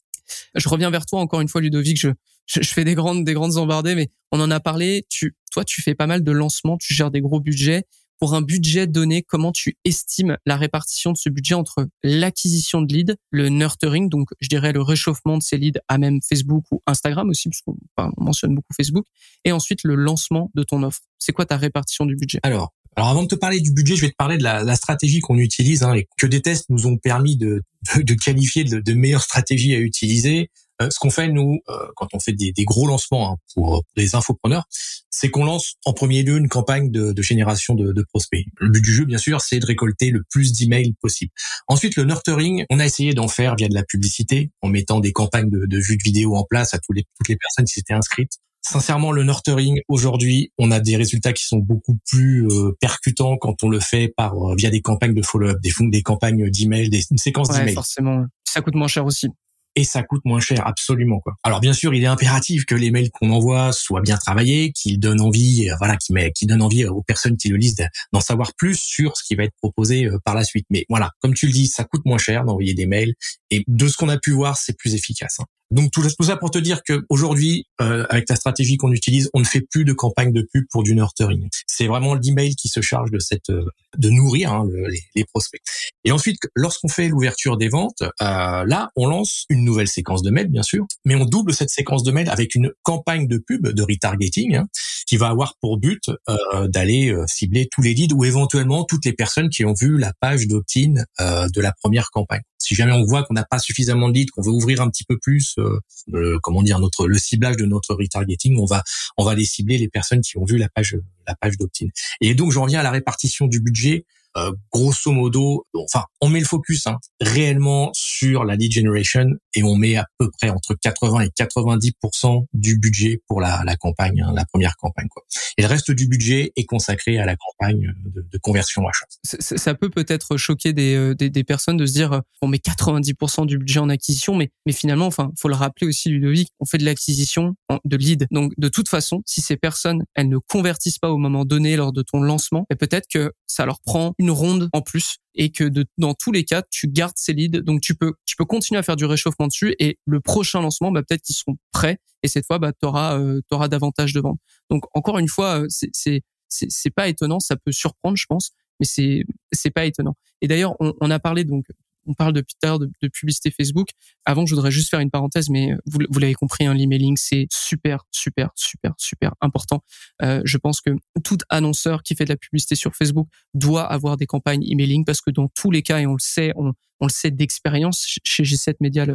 Je 0.55 0.67
reviens 0.69 0.89
vers 0.89 1.05
toi 1.05 1.19
encore 1.19 1.41
une 1.41 1.47
fois, 1.47 1.61
Ludovic. 1.61 1.99
Je, 1.99 2.09
je, 2.47 2.61
fais 2.61 2.83
des 2.83 2.95
grandes, 2.95 3.23
des 3.23 3.33
grandes 3.33 3.57
embardées, 3.57 3.95
mais 3.95 4.09
on 4.31 4.39
en 4.39 4.51
a 4.51 4.59
parlé. 4.59 5.05
Tu, 5.09 5.35
toi, 5.51 5.63
tu 5.63 5.81
fais 5.81 5.95
pas 5.95 6.07
mal 6.07 6.23
de 6.23 6.31
lancements, 6.31 6.77
tu 6.77 6.93
gères 6.93 7.11
des 7.11 7.21
gros 7.21 7.39
budgets. 7.39 7.83
Pour 8.17 8.33
un 8.33 8.41
budget 8.41 8.87
donné, 8.87 9.23
comment 9.23 9.51
tu 9.51 9.77
estimes 9.83 10.37
la 10.45 10.55
répartition 10.55 11.11
de 11.11 11.17
ce 11.17 11.29
budget 11.29 11.53
entre 11.53 11.85
l'acquisition 12.01 12.81
de 12.81 12.93
leads, 12.93 13.15
le 13.29 13.49
nurturing, 13.49 14.07
donc 14.07 14.29
je 14.39 14.47
dirais 14.47 14.71
le 14.71 14.81
réchauffement 14.81 15.37
de 15.37 15.43
ces 15.43 15.57
leads 15.57 15.81
à 15.89 15.97
même 15.97 16.21
Facebook 16.21 16.63
ou 16.71 16.81
Instagram 16.87 17.29
aussi, 17.29 17.49
puisqu'on 17.49 17.75
mentionne 18.17 18.55
beaucoup 18.55 18.73
Facebook, 18.73 19.05
et 19.43 19.51
ensuite 19.51 19.83
le 19.83 19.95
lancement 19.95 20.49
de 20.55 20.63
ton 20.63 20.81
offre? 20.83 21.01
C'est 21.19 21.33
quoi 21.33 21.45
ta 21.45 21.57
répartition 21.57 22.05
du 22.05 22.15
budget? 22.15 22.39
Alors, 22.43 22.73
alors 22.95 23.09
avant 23.09 23.23
de 23.23 23.27
te 23.27 23.35
parler 23.35 23.59
du 23.59 23.71
budget, 23.71 23.95
je 23.95 24.01
vais 24.01 24.09
te 24.09 24.15
parler 24.15 24.37
de 24.37 24.43
la, 24.43 24.63
la 24.63 24.75
stratégie 24.75 25.19
qu'on 25.19 25.37
utilise 25.37 25.83
hein, 25.83 25.93
et 25.93 26.07
que 26.17 26.27
des 26.27 26.41
tests 26.41 26.65
nous 26.69 26.87
ont 26.87 26.97
permis 26.97 27.35
de, 27.35 27.61
de, 27.97 28.13
qualifier 28.13 28.63
de, 28.63 28.79
de 28.79 28.93
meilleures 28.93 29.23
stratégies 29.23 29.75
à 29.75 29.79
utiliser. 29.79 30.49
Euh, 30.81 30.89
ce 30.89 30.99
qu'on 30.99 31.09
fait 31.09 31.29
nous, 31.29 31.59
euh, 31.69 31.87
quand 31.95 32.07
on 32.13 32.19
fait 32.19 32.33
des, 32.33 32.51
des 32.51 32.65
gros 32.65 32.85
lancements 32.85 33.31
hein, 33.31 33.35
pour, 33.53 33.83
les 33.95 34.15
infopreneurs, 34.15 34.65
c'est 35.09 35.29
qu'on 35.29 35.45
lance 35.45 35.75
en 35.85 35.93
premier 35.93 36.21
lieu 36.23 36.37
une 36.37 36.49
campagne 36.49 36.91
de, 36.91 37.13
de 37.13 37.21
génération 37.21 37.75
de, 37.75 37.93
de, 37.93 38.03
prospects. 38.03 38.45
Le 38.59 38.69
but 38.69 38.81
du 38.81 38.93
jeu, 38.93 39.05
bien 39.05 39.17
sûr, 39.17 39.39
c'est 39.39 39.59
de 39.59 39.65
récolter 39.65 40.09
le 40.09 40.23
plus 40.29 40.51
d'emails 40.51 40.93
possible. 41.01 41.31
Ensuite, 41.67 41.95
le 41.95 42.03
nurturing, 42.03 42.65
on 42.69 42.79
a 42.79 42.85
essayé 42.85 43.13
d'en 43.13 43.29
faire 43.29 43.55
via 43.55 43.69
de 43.69 43.73
la 43.73 43.83
publicité, 43.83 44.51
en 44.61 44.67
mettant 44.67 44.99
des 44.99 45.13
campagnes 45.13 45.49
de, 45.49 45.65
de 45.65 45.77
vues 45.77 45.95
de 45.95 46.03
vidéos 46.03 46.35
en 46.35 46.43
place 46.43 46.73
à 46.73 46.79
tous 46.79 46.91
les, 46.91 47.03
toutes 47.17 47.29
les 47.29 47.37
personnes 47.37 47.65
qui 47.65 47.73
s'étaient 47.73 47.93
inscrites. 47.93 48.33
Sincèrement, 48.67 49.12
le 49.12 49.24
nurturing 49.24 49.79
aujourd'hui, 49.88 50.51
on 50.57 50.72
a 50.72 50.79
des 50.79 50.95
résultats 50.95 51.34
qui 51.34 51.45
sont 51.45 51.60
beaucoup 51.60 52.00
plus 52.10 52.48
euh, 52.48 52.72
percutants 52.81 53.38
quand 53.38 53.62
on 53.62 53.69
le 53.69 53.79
fait 53.79 54.12
par 54.17 54.34
euh, 54.34 54.55
via 54.57 54.72
des 54.72 54.81
campagnes 54.81 55.13
de 55.13 55.22
follow-up, 55.22 55.60
des, 55.62 55.72
des 55.91 56.01
campagnes 56.01 56.50
d'email, 56.50 56.89
des 56.89 57.03
une 57.12 57.19
séquence 57.19 57.50
ouais, 57.50 57.60
d'emails. 57.60 57.75
Forcément, 57.75 58.25
ça 58.43 58.62
coûte 58.62 58.74
moins 58.74 58.88
cher 58.88 59.05
aussi 59.05 59.29
et 59.75 59.84
ça 59.84 60.03
coûte 60.03 60.22
moins 60.25 60.39
cher, 60.39 60.65
absolument 60.65 61.19
quoi. 61.19 61.34
Alors 61.43 61.60
bien 61.60 61.74
sûr, 61.74 61.93
il 61.93 62.03
est 62.03 62.07
impératif 62.07 62.65
que 62.65 62.75
les 62.75 62.91
mails 62.91 63.12
qu'on 63.12 63.29
envoie 63.29 63.72
soient 63.74 64.01
bien 64.01 64.17
travaillés, 64.17 64.72
qu'ils 64.72 65.00
donnent 65.00 65.22
envie, 65.22 65.69
euh, 65.69 65.75
voilà, 65.79 65.98
qui 65.98 66.45
donnent 66.45 66.62
envie 66.62 66.86
aux 66.86 67.03
personnes 67.03 67.36
qui 67.38 67.50
le 67.50 67.57
lisent 67.57 67.75
d'en 68.13 68.22
savoir 68.22 68.53
plus 68.57 68.79
sur 68.79 69.17
ce 69.17 69.24
qui 69.24 69.36
va 69.36 69.43
être 69.43 69.55
proposé 69.62 70.05
euh, 70.05 70.17
par 70.24 70.34
la 70.36 70.43
suite. 70.43 70.65
Mais 70.69 70.86
voilà, 70.89 71.12
comme 71.19 71.34
tu 71.34 71.48
le 71.48 71.51
dis, 71.51 71.67
ça 71.67 71.84
coûte 71.84 72.01
moins 72.05 72.17
cher 72.17 72.45
d'envoyer 72.45 72.74
des 72.74 72.86
mails 72.86 73.13
et 73.55 73.63
de 73.67 73.88
ce 73.88 73.95
qu'on 73.97 74.09
a 74.09 74.17
pu 74.17 74.31
voir, 74.31 74.57
c'est 74.57 74.77
plus 74.77 74.95
efficace. 74.95 75.38
Hein. 75.39 75.45
Donc 75.71 75.91
tout, 75.91 76.03
ça 76.24 76.38
pour 76.38 76.51
te 76.51 76.59
dire 76.59 76.81
que 76.83 77.03
aujourd'hui, 77.09 77.65
euh, 77.81 78.05
avec 78.09 78.29
la 78.29 78.35
stratégie 78.35 78.77
qu'on 78.77 78.91
utilise, 78.91 79.29
on 79.33 79.39
ne 79.39 79.45
fait 79.45 79.62
plus 79.62 79.83
de 79.83 79.93
campagne 79.93 80.31
de 80.31 80.47
pub 80.53 80.65
pour 80.69 80.83
du 80.83 80.93
nurturing. 80.93 81.50
C'est 81.65 81.88
vraiment 81.88 82.13
l'email 82.13 82.55
qui 82.55 82.67
se 82.67 82.81
charge 82.81 83.09
de 83.09 83.19
cette, 83.19 83.50
de 83.50 84.09
nourrir 84.09 84.53
hein, 84.53 84.67
les, 84.88 85.01
les, 85.15 85.24
prospects. 85.25 85.62
Et 86.03 86.12
ensuite, 86.12 86.38
lorsqu'on 86.55 86.88
fait 86.88 87.07
l'ouverture 87.07 87.57
des 87.57 87.67
ventes, 87.67 88.03
euh, 88.03 88.07
là, 88.21 88.89
on 88.95 89.07
lance 89.07 89.45
une 89.50 89.63
nouvelle 89.63 89.88
séquence 89.88 90.21
de 90.21 90.29
mails, 90.29 90.50
bien 90.50 90.63
sûr, 90.63 90.85
mais 91.03 91.15
on 91.15 91.25
double 91.25 91.53
cette 91.53 91.71
séquence 91.71 92.03
de 92.03 92.12
mails 92.12 92.29
avec 92.29 92.53
une 92.53 92.71
campagne 92.83 93.27
de 93.27 93.39
pub, 93.39 93.67
de 93.67 93.81
retargeting, 93.81 94.55
hein, 94.55 94.67
qui 95.05 95.17
va 95.17 95.27
avoir 95.27 95.55
pour 95.62 95.77
but 95.77 96.01
euh, 96.29 96.67
d'aller 96.67 97.12
euh, 97.12 97.25
cibler 97.27 97.67
tous 97.71 97.81
les 97.81 97.93
leads 97.93 98.13
ou 98.15 98.25
éventuellement 98.25 98.83
toutes 98.83 99.05
les 99.05 99.13
personnes 99.13 99.50
qui 99.50 99.65
ont 99.65 99.74
vu 99.79 99.97
la 99.97 100.13
page 100.19 100.47
d'opt-in 100.47 100.95
euh, 101.19 101.47
de 101.53 101.62
la 101.62 101.74
première 101.74 102.09
campagne. 102.12 102.41
Si 102.65 102.74
jamais 102.74 102.93
on 102.93 103.03
voit 103.03 103.24
qu'on 103.24 103.36
n'a 103.36 103.45
pas 103.45 103.60
suffisamment 103.60 104.10
de 104.10 104.15
leads, 104.15 104.31
qu'on 104.31 104.41
veut 104.41 104.51
ouvrir 104.51 104.81
un 104.81 104.89
petit 104.89 105.03
peu 105.03 105.19
plus, 105.19 105.55
euh, 105.60 106.39
comment 106.41 106.63
dire, 106.63 106.79
notre 106.79 107.07
le 107.07 107.17
ciblage 107.19 107.57
de 107.57 107.65
notre 107.65 107.93
retargeting, 107.93 108.57
on 108.57 108.65
va 108.65 108.84
on 109.17 109.24
va 109.24 109.36
les 109.36 109.45
cibler 109.45 109.77
les 109.77 109.88
personnes 109.88 110.22
qui 110.22 110.38
ont 110.38 110.45
vu 110.45 110.57
la 110.57 110.69
page 110.69 110.98
la 111.27 111.36
page 111.36 111.57
d'opt-in. 111.57 111.88
Et 112.22 112.34
donc, 112.34 112.51
je 112.51 112.57
reviens 112.60 112.79
à 112.79 112.84
la 112.84 112.91
répartition 112.91 113.45
du 113.45 113.60
budget 113.60 114.05
euh, 114.37 114.51
grosso 114.71 115.11
modo, 115.11 115.65
enfin, 115.75 116.03
on 116.21 116.29
met 116.29 116.39
le 116.39 116.45
focus 116.45 116.87
hein, 116.87 116.97
réellement 117.21 117.91
sur 117.93 118.43
la 118.43 118.55
lead 118.55 118.71
generation 118.71 119.27
et 119.53 119.63
on 119.63 119.75
met 119.75 119.95
à 119.95 120.05
peu 120.17 120.29
près 120.31 120.49
entre 120.49 120.75
80 120.75 121.21
et 121.21 121.29
90% 121.29 122.45
du 122.53 122.77
budget 122.77 123.21
pour 123.27 123.41
la, 123.41 123.63
la 123.65 123.75
campagne, 123.75 124.21
hein, 124.21 124.33
la 124.35 124.45
première 124.45 124.75
campagne. 124.77 125.07
Quoi. 125.09 125.23
Et 125.57 125.61
le 125.61 125.67
reste 125.67 125.91
du 125.91 126.07
budget 126.07 126.51
est 126.55 126.65
consacré 126.65 127.17
à 127.17 127.25
la 127.25 127.35
campagne 127.35 127.93
de, 128.05 128.25
de 128.29 128.37
conversion 128.39 128.87
achat. 128.87 129.05
Ça 129.23 129.73
peut 129.73 129.89
peut-être 129.89 130.37
choquer 130.37 130.73
des, 130.73 130.95
euh, 130.95 131.15
des, 131.15 131.29
des, 131.29 131.43
personnes 131.43 131.77
de 131.77 131.85
se 131.85 131.93
dire 131.93 132.21
on 132.41 132.47
met 132.47 132.59
90 132.59 133.13
du 133.45 133.57
budget 133.57 133.79
en 133.79 133.89
acquisition, 133.89 134.35
mais, 134.35 134.51
mais 134.65 134.73
finalement, 134.73 135.07
enfin, 135.07 135.31
faut 135.37 135.47
le 135.47 135.55
rappeler 135.55 135.87
aussi, 135.87 136.09
Ludovic, 136.09 136.49
on 136.59 136.65
fait 136.65 136.77
de 136.77 136.85
l'acquisition 136.85 137.55
de 137.83 137.97
lead. 137.97 138.27
Donc, 138.31 138.53
de 138.57 138.67
toute 138.67 138.89
façon, 138.89 139.21
si 139.25 139.41
ces 139.41 139.57
personnes, 139.57 140.03
elles 140.15 140.29
ne 140.29 140.37
convertissent 140.37 140.99
pas 140.99 141.11
au 141.11 141.17
moment 141.17 141.45
donné 141.45 141.75
lors 141.75 141.93
de 141.93 142.01
ton 142.01 142.19
lancement, 142.19 142.65
et 142.69 142.75
peut-être 142.75 143.07
que 143.11 143.31
ça 143.47 143.65
leur 143.65 143.79
prend 143.81 144.13
une 144.17 144.31
ronde 144.31 144.69
en 144.73 144.81
plus 144.81 145.17
et 145.35 145.51
que 145.51 145.69
dans 145.97 146.13
tous 146.13 146.31
les 146.31 146.43
cas, 146.43 146.63
tu 146.69 146.87
gardes 146.87 147.17
ces 147.17 147.33
leads. 147.33 147.61
Donc, 147.61 147.81
tu 147.81 147.95
peux, 147.95 148.13
tu 148.25 148.35
peux 148.35 148.45
continuer 148.45 148.79
à 148.79 148.83
faire 148.83 148.95
du 148.95 149.05
réchauffement 149.05 149.47
dessus 149.47 149.75
et 149.79 149.99
le 150.05 150.19
prochain 150.19 150.61
lancement, 150.61 150.91
bah, 150.91 151.03
peut-être 151.03 151.21
qu'ils 151.21 151.35
seront 151.35 151.57
prêts 151.71 151.99
et 152.23 152.27
cette 152.27 152.45
fois, 152.45 152.57
bah, 152.57 152.73
tu 152.73 152.87
auras, 152.87 153.19
euh, 153.19 153.41
davantage 153.69 154.13
de 154.13 154.19
ventes. 154.19 154.39
Donc, 154.69 154.83
encore 154.93 155.19
une 155.19 155.27
fois, 155.27 155.61
euh, 155.61 155.65
c'est, 155.69 155.89
c'est, 155.93 156.23
c'est, 156.49 156.89
pas 156.89 157.07
étonnant. 157.07 157.39
Ça 157.39 157.55
peut 157.55 157.71
surprendre, 157.71 158.17
je 158.17 158.25
pense, 158.27 158.51
mais 158.79 158.85
c'est, 158.85 159.23
c'est 159.51 159.69
pas 159.69 159.85
étonnant. 159.85 160.15
Et 160.41 160.47
d'ailleurs, 160.47 160.75
on, 160.79 160.93
on 161.01 161.11
a 161.11 161.19
parlé 161.19 161.43
donc 161.43 161.65
on 162.05 162.13
parle 162.13 162.33
depuis 162.33 162.55
l'heure 162.63 162.79
de, 162.79 162.89
publicité 163.13 163.51
Facebook. 163.51 163.89
Avant, 164.25 164.45
je 164.45 164.55
voudrais 164.55 164.71
juste 164.71 164.89
faire 164.89 165.00
une 165.00 165.12
parenthèse, 165.12 165.50
mais 165.50 165.74
vous, 165.85 166.00
vous 166.09 166.19
l'avez 166.19 166.33
compris, 166.33 166.65
hein, 166.65 166.74
l'emailing, 166.74 167.15
c'est 167.17 167.47
super, 167.51 168.03
super, 168.12 168.50
super, 168.55 168.93
super 168.97 169.33
important. 169.41 169.83
Euh, 170.21 170.41
je 170.45 170.57
pense 170.57 170.81
que 170.81 170.91
tout 171.24 171.38
annonceur 171.50 172.03
qui 172.03 172.15
fait 172.15 172.25
de 172.25 172.29
la 172.29 172.38
publicité 172.38 172.75
sur 172.75 172.95
Facebook 172.95 173.27
doit 173.53 173.85
avoir 173.85 174.17
des 174.17 174.25
campagnes 174.25 174.63
emailing 174.69 175.05
parce 175.05 175.21
que 175.21 175.31
dans 175.31 175.50
tous 175.50 175.71
les 175.71 175.81
cas, 175.81 176.00
et 176.00 176.07
on 176.07 176.13
le 176.13 176.19
sait, 176.19 176.53
on, 176.55 176.74
le 177.01 177.09
sait 177.09 177.31
d'expérience 177.31 178.17
chez 178.24 178.43
G7 178.43 178.75
Media, 178.79 179.05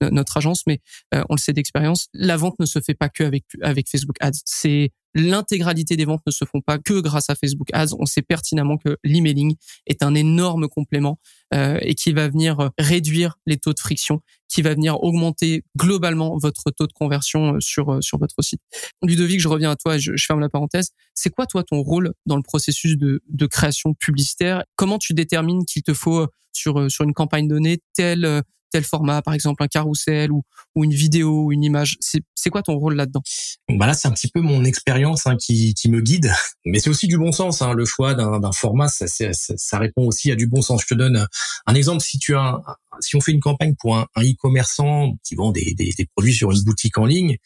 notre 0.00 0.36
agence, 0.36 0.64
mais 0.66 0.80
euh, 1.14 1.24
on 1.28 1.34
le 1.34 1.40
sait 1.40 1.52
d'expérience, 1.52 2.08
la 2.12 2.36
vente 2.36 2.58
ne 2.58 2.66
se 2.66 2.80
fait 2.80 2.94
pas 2.94 3.08
que 3.08 3.24
avec, 3.24 3.44
avec 3.62 3.88
Facebook 3.88 4.16
Ads. 4.20 4.40
C'est 4.44 4.92
l'intégralité 5.18 5.96
des 5.96 6.04
ventes 6.04 6.22
ne 6.26 6.32
se 6.32 6.44
font 6.44 6.60
pas 6.60 6.78
que 6.78 7.00
grâce 7.00 7.28
à 7.30 7.34
Facebook 7.34 7.68
Ads. 7.72 7.94
On 7.98 8.06
sait 8.06 8.22
pertinemment 8.22 8.78
que 8.78 8.96
l'emailing 9.04 9.56
est 9.86 10.02
un 10.02 10.14
énorme 10.14 10.68
complément 10.68 11.18
euh, 11.54 11.78
et 11.82 11.94
qui 11.94 12.12
va 12.12 12.28
venir 12.28 12.60
euh, 12.60 12.68
réduire 12.78 13.38
les 13.46 13.56
taux 13.56 13.72
de 13.72 13.80
friction, 13.80 14.20
qui 14.48 14.62
va 14.62 14.74
venir 14.74 15.02
augmenter 15.02 15.64
globalement 15.76 16.36
votre 16.38 16.70
taux 16.70 16.86
de 16.86 16.92
conversion 16.92 17.54
euh, 17.54 17.60
sur 17.60 17.98
sur 18.02 18.18
votre 18.18 18.42
site. 18.42 18.60
Ludovic, 19.02 19.40
je 19.40 19.48
reviens 19.48 19.70
à 19.70 19.76
toi, 19.76 19.98
je, 19.98 20.16
je 20.16 20.24
ferme 20.24 20.40
la 20.40 20.48
parenthèse. 20.48 20.90
C'est 21.14 21.30
quoi 21.30 21.46
toi 21.46 21.64
ton 21.64 21.82
rôle 21.82 22.12
dans 22.26 22.36
le 22.36 22.42
processus 22.42 22.96
de, 22.96 23.22
de 23.28 23.46
création 23.46 23.94
publicitaire? 23.94 24.64
Comment 24.76 24.98
tu 24.98 25.14
détermines 25.14 25.64
qu'il 25.64 25.82
te 25.82 25.94
faut 25.94 26.26
sur 26.52 26.90
sur 26.90 27.04
une 27.04 27.14
campagne 27.14 27.48
donnée 27.48 27.78
tel 27.94 28.42
tel 28.70 28.84
format, 28.84 29.22
par 29.22 29.34
exemple 29.34 29.62
un 29.62 29.66
carrousel 29.66 30.30
ou, 30.32 30.42
ou 30.74 30.84
une 30.84 30.92
vidéo 30.92 31.44
ou 31.44 31.52
une 31.52 31.64
image. 31.64 31.96
C'est 32.00 32.50
quoi 32.50 32.62
ton 32.62 32.74
rôle 32.74 32.94
là-dedans? 32.94 33.22
Bah 33.68 33.86
Là, 33.86 33.94
c'est 33.94 34.08
un 34.08 34.12
petit 34.12 34.28
peu 34.28 34.40
mon 34.40 34.64
expérience 34.64 35.26
hein, 35.26 35.36
qui, 35.36 35.74
qui 35.74 35.90
me 35.90 36.00
guide, 36.00 36.32
mais 36.64 36.78
c'est 36.78 36.90
aussi 36.90 37.08
du 37.08 37.18
bon 37.18 37.32
sens. 37.32 37.62
Hein. 37.62 37.72
Le 37.72 37.84
choix 37.84 38.14
d'un 38.14 38.52
format, 38.52 38.88
ça, 38.88 39.06
ça, 39.06 39.32
ça, 39.32 39.78
répond 39.78 40.06
aussi 40.06 40.30
à 40.30 40.36
du 40.36 40.46
bon 40.46 40.62
sens. 40.62 40.82
Je 40.82 40.86
te 40.88 40.94
donne 40.94 41.26
un 41.66 41.74
exemple. 41.74 42.02
Si 42.02 42.18
tu 42.18 42.36
as, 42.36 42.60
si 43.00 43.16
on 43.16 43.20
fait 43.20 43.32
une 43.32 43.40
campagne 43.40 43.74
pour 43.78 43.96
un 43.96 44.06
e-commerçant 44.18 45.14
qui 45.24 45.34
vend 45.34 45.52
des, 45.52 45.74
des, 45.74 45.92
des, 45.96 46.06
produits 46.14 46.34
sur 46.34 46.50
une 46.50 46.62
boutique 46.62 46.98
en 46.98 47.06
ligne, 47.06 47.36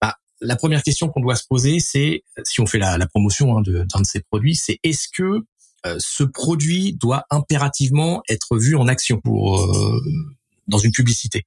bah, 0.00 0.16
la 0.40 0.56
première 0.56 0.82
question 0.82 1.08
qu'on 1.08 1.20
doit 1.20 1.36
se 1.36 1.44
poser, 1.48 1.80
c'est 1.80 2.22
si 2.44 2.60
on 2.60 2.66
fait 2.66 2.78
la, 2.78 2.98
la 2.98 3.06
promotion 3.06 3.58
hein, 3.58 3.62
d'un 3.62 3.72
de, 3.72 3.84
de 3.84 4.04
ces 4.04 4.20
produits, 4.20 4.56
c'est 4.56 4.78
est-ce 4.82 5.08
que 5.12 5.44
euh, 5.86 5.96
ce 5.98 6.24
produit 6.24 6.94
doit 6.94 7.24
impérativement 7.30 8.22
être 8.28 8.58
vu 8.58 8.76
en 8.76 8.86
action 8.86 9.18
pour 9.20 9.60
euh, 9.60 10.00
dans 10.70 10.78
une 10.78 10.92
publicité. 10.92 11.44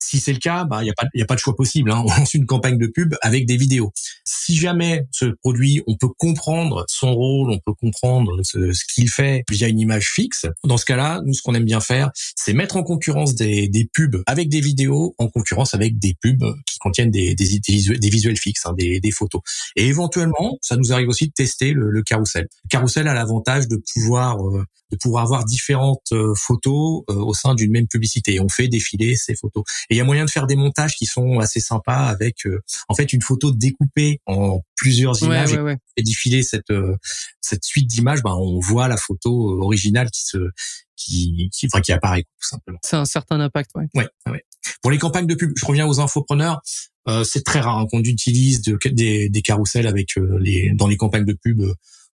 Si 0.00 0.20
c'est 0.20 0.32
le 0.32 0.38
cas, 0.38 0.64
bah 0.64 0.82
il 0.82 0.86
y 0.86 0.90
a 0.90 0.94
pas 0.94 1.06
y 1.14 1.22
a 1.22 1.26
pas 1.26 1.34
de 1.34 1.40
choix 1.40 1.56
possible. 1.56 1.90
Hein. 1.90 2.02
On 2.06 2.08
lance 2.08 2.34
une 2.34 2.46
campagne 2.46 2.78
de 2.78 2.86
pub 2.86 3.14
avec 3.22 3.46
des 3.46 3.56
vidéos. 3.56 3.92
Si 4.24 4.56
jamais 4.56 5.06
ce 5.10 5.26
produit, 5.26 5.82
on 5.86 5.96
peut 5.96 6.08
comprendre 6.16 6.84
son 6.88 7.14
rôle, 7.14 7.50
on 7.50 7.58
peut 7.58 7.74
comprendre 7.74 8.40
ce, 8.42 8.72
qu'il 8.94 9.08
fait 9.08 9.44
via 9.50 9.68
une 9.68 9.80
image 9.80 10.10
fixe. 10.10 10.46
Dans 10.64 10.76
ce 10.76 10.84
cas-là, 10.84 11.20
nous 11.24 11.34
ce 11.34 11.42
qu'on 11.42 11.54
aime 11.54 11.64
bien 11.64 11.80
faire, 11.80 12.10
c'est 12.36 12.52
mettre 12.52 12.76
en 12.76 12.82
concurrence 12.82 13.34
des, 13.34 13.68
des 13.68 13.88
pubs 13.92 14.22
avec 14.26 14.48
des 14.48 14.60
vidéos, 14.60 15.14
en 15.18 15.28
concurrence 15.28 15.74
avec 15.74 15.98
des 15.98 16.14
pubs 16.20 16.44
qui 16.66 16.78
contiennent 16.78 17.10
des, 17.10 17.34
des, 17.34 17.60
des 17.98 18.08
visuels, 18.08 18.36
fixes, 18.36 18.66
hein, 18.66 18.74
des, 18.76 19.10
photos. 19.10 19.40
Et 19.76 19.86
éventuellement, 19.86 20.58
ça 20.60 20.76
nous 20.76 20.92
arrive 20.92 21.08
aussi 21.08 21.28
de 21.28 21.32
tester 21.32 21.72
le, 21.72 21.90
le 21.90 22.02
carrousel. 22.02 22.48
Le 22.64 22.68
carrousel 22.68 23.08
a 23.08 23.14
l'avantage 23.14 23.68
de 23.68 23.80
pouvoir 23.94 24.46
euh, 24.46 24.64
de 24.90 24.96
pouvoir 24.96 25.24
avoir 25.24 25.44
différentes 25.44 26.12
euh, 26.12 26.32
photos 26.36 27.02
euh, 27.10 27.14
au 27.14 27.34
sein 27.34 27.54
d'une 27.54 27.72
même 27.72 27.88
publicité. 27.88 28.40
On 28.40 28.48
fait 28.48 28.68
défiler 28.68 29.16
ces 29.16 29.34
photos. 29.34 29.64
Et 29.90 29.94
il 29.94 29.98
y 29.98 30.00
a 30.00 30.04
moyen 30.04 30.24
de 30.24 30.30
faire 30.30 30.46
des 30.46 30.56
montages 30.56 30.94
qui 30.96 31.06
sont 31.06 31.38
assez 31.38 31.60
sympas 31.60 32.06
avec 32.06 32.46
euh, 32.46 32.60
en 32.88 32.94
fait 32.94 33.12
une 33.12 33.22
photo 33.22 33.50
découpée 33.52 34.20
en 34.26 34.60
plusieurs 34.76 35.22
images 35.22 35.58
et 35.96 36.02
défiler 36.02 36.42
cette 36.42 36.72
cette 37.40 37.64
suite 37.64 37.88
d'images. 37.88 38.22
Ben, 38.22 38.34
on 38.34 38.60
voit 38.60 38.88
la 38.88 38.96
photo 38.96 39.60
originale 39.62 40.10
qui 40.10 40.24
se 40.24 40.50
qui 40.96 41.50
qui, 41.52 41.66
enfin, 41.66 41.80
qui 41.80 41.92
apparaît 41.92 42.22
tout 42.22 42.48
simplement. 42.48 42.78
C'est 42.82 42.96
un 42.96 43.04
certain 43.04 43.40
impact, 43.40 43.70
ouais. 43.74 43.86
Ouais, 43.94 44.08
ouais. 44.30 44.44
Pour 44.82 44.90
les 44.90 44.98
campagnes 44.98 45.26
de 45.26 45.34
pub, 45.34 45.52
je 45.56 45.64
reviens 45.64 45.86
aux 45.86 46.00
infopreneurs. 46.00 46.60
Euh, 47.08 47.22
c'est 47.22 47.44
très 47.44 47.60
rare 47.60 47.78
hein, 47.78 47.86
qu'on 47.88 48.00
utilise 48.00 48.62
de, 48.62 48.76
des, 48.90 49.28
des 49.28 49.42
carousels 49.42 49.86
avec 49.86 50.16
les 50.40 50.72
dans 50.74 50.88
les 50.88 50.96
campagnes 50.96 51.24
de 51.24 51.36
pub 51.40 51.62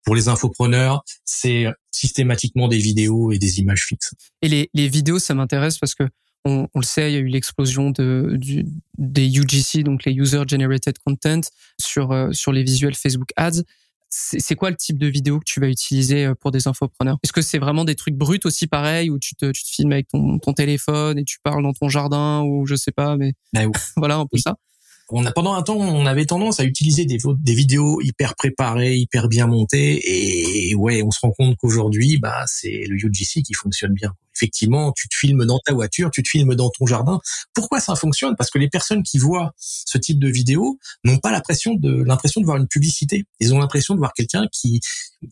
pour 0.04 0.16
les 0.16 0.28
infopreneurs, 0.28 1.04
c'est 1.26 1.66
systématiquement 1.92 2.68
des 2.68 2.78
vidéos 2.78 3.32
et 3.32 3.38
des 3.38 3.60
images 3.60 3.86
fixes. 3.86 4.14
Et 4.42 4.48
les, 4.48 4.70
les 4.74 4.88
vidéos, 4.88 5.20
ça 5.20 5.34
m'intéresse 5.34 5.78
parce 5.78 5.96
que 5.96 6.04
on, 6.46 6.68
on, 6.74 6.80
le 6.80 6.86
sait, 6.86 7.12
il 7.12 7.14
y 7.14 7.18
a 7.18 7.20
eu 7.20 7.28
l'explosion 7.28 7.92
de, 7.92 8.36
du, 8.38 8.66
des 8.98 9.28
UGC, 9.28 9.84
donc 9.84 10.06
les 10.06 10.14
User 10.14 10.44
Generated 10.48 10.98
Content, 11.00 11.42
sur, 11.80 12.12
euh, 12.12 12.32
sur 12.32 12.52
les 12.52 12.64
visuels 12.64 12.96
Facebook 12.96 13.32
Ads. 13.36 13.64
C'est 14.12 14.56
quoi 14.56 14.72
le 14.72 14.76
type 14.76 14.98
de 14.98 15.06
vidéo 15.06 15.38
que 15.38 15.46
tu 15.46 15.60
vas 15.60 15.68
utiliser 15.68 16.26
euh, 16.26 16.34
pour 16.34 16.50
des 16.50 16.68
infopreneurs? 16.68 17.20
Est-ce 17.24 17.32
que 17.32 17.44
c'est 17.44 17.60
vraiment 17.60 17.86
des 17.86 17.94
trucs 17.94 18.16
bruts 18.16 18.40
aussi 18.44 18.66
pareil 18.66 19.12
où 19.12 19.20
tu 19.20 19.36
te, 19.36 19.52
tu 19.52 19.64
te 19.64 19.70
filmes 19.70 19.92
avec 19.92 20.08
ton, 20.08 20.40
ton 20.40 20.54
téléphone 20.54 21.20
et 21.20 21.24
tu 21.24 21.38
parles 21.44 21.62
dans 21.62 21.74
ton 21.74 21.90
jardin 21.90 22.42
ou 22.42 22.66
je 22.66 22.74
sais 22.74 22.92
pas, 22.92 23.18
mais 23.18 23.34
ben 23.54 23.72
voilà 23.98 24.16
un 24.16 24.26
peu 24.26 24.40
ça? 24.40 24.56
On 25.12 25.26
a 25.26 25.32
pendant 25.32 25.54
un 25.54 25.64
temps, 25.64 25.78
on 25.78 26.06
avait 26.06 26.26
tendance 26.26 26.60
à 26.60 26.64
utiliser 26.64 27.06
des, 27.06 27.18
des 27.40 27.54
vidéos 27.54 28.00
hyper 28.02 28.36
préparées, 28.36 28.96
hyper 28.96 29.28
bien 29.28 29.48
montées, 29.48 30.02
et 30.70 30.76
ouais, 30.76 31.02
on 31.02 31.10
se 31.10 31.20
rend 31.22 31.32
compte 31.32 31.56
qu'aujourd'hui, 31.58 32.20
bah, 32.20 32.44
c'est 32.46 32.86
le 32.88 32.96
UGC 32.96 33.42
qui 33.42 33.54
fonctionne 33.56 33.94
bien 33.94 34.14
effectivement, 34.40 34.92
tu 34.94 35.08
te 35.10 35.16
filmes 35.16 35.46
dans 35.46 35.60
ta 35.60 35.74
voiture, 35.74 36.10
tu 36.12 36.24
te 36.24 36.30
filmes 36.30 36.56
dans 36.56 36.70
ton 36.70 36.86
jardin. 36.86 37.20
Pourquoi 37.54 37.80
ça 37.80 37.96
fonctionne? 37.96 38.36
Parce 38.38 38.50
que 38.50 38.58
les 38.58 38.70
personnes 38.70 39.04
qui 39.04 39.18
voient 39.18 39.54
ce 39.58 39.98
type 39.98 40.20
de 40.20 40.30
vidéo 40.30 40.80
n'ont 41.04 41.18
pas 41.18 41.32
l'impression 41.32 41.76
de 41.76 42.04
l'impression 42.04 42.42
de 42.42 42.46
voir 42.46 42.58
une 42.58 42.68
publicité. 42.68 43.26
Ils 43.40 43.54
ont 43.54 43.60
l'impression 43.60 43.94
de 43.94 44.00
voir 44.00 44.14
quelqu'un 44.14 44.46
qui, 44.52 44.80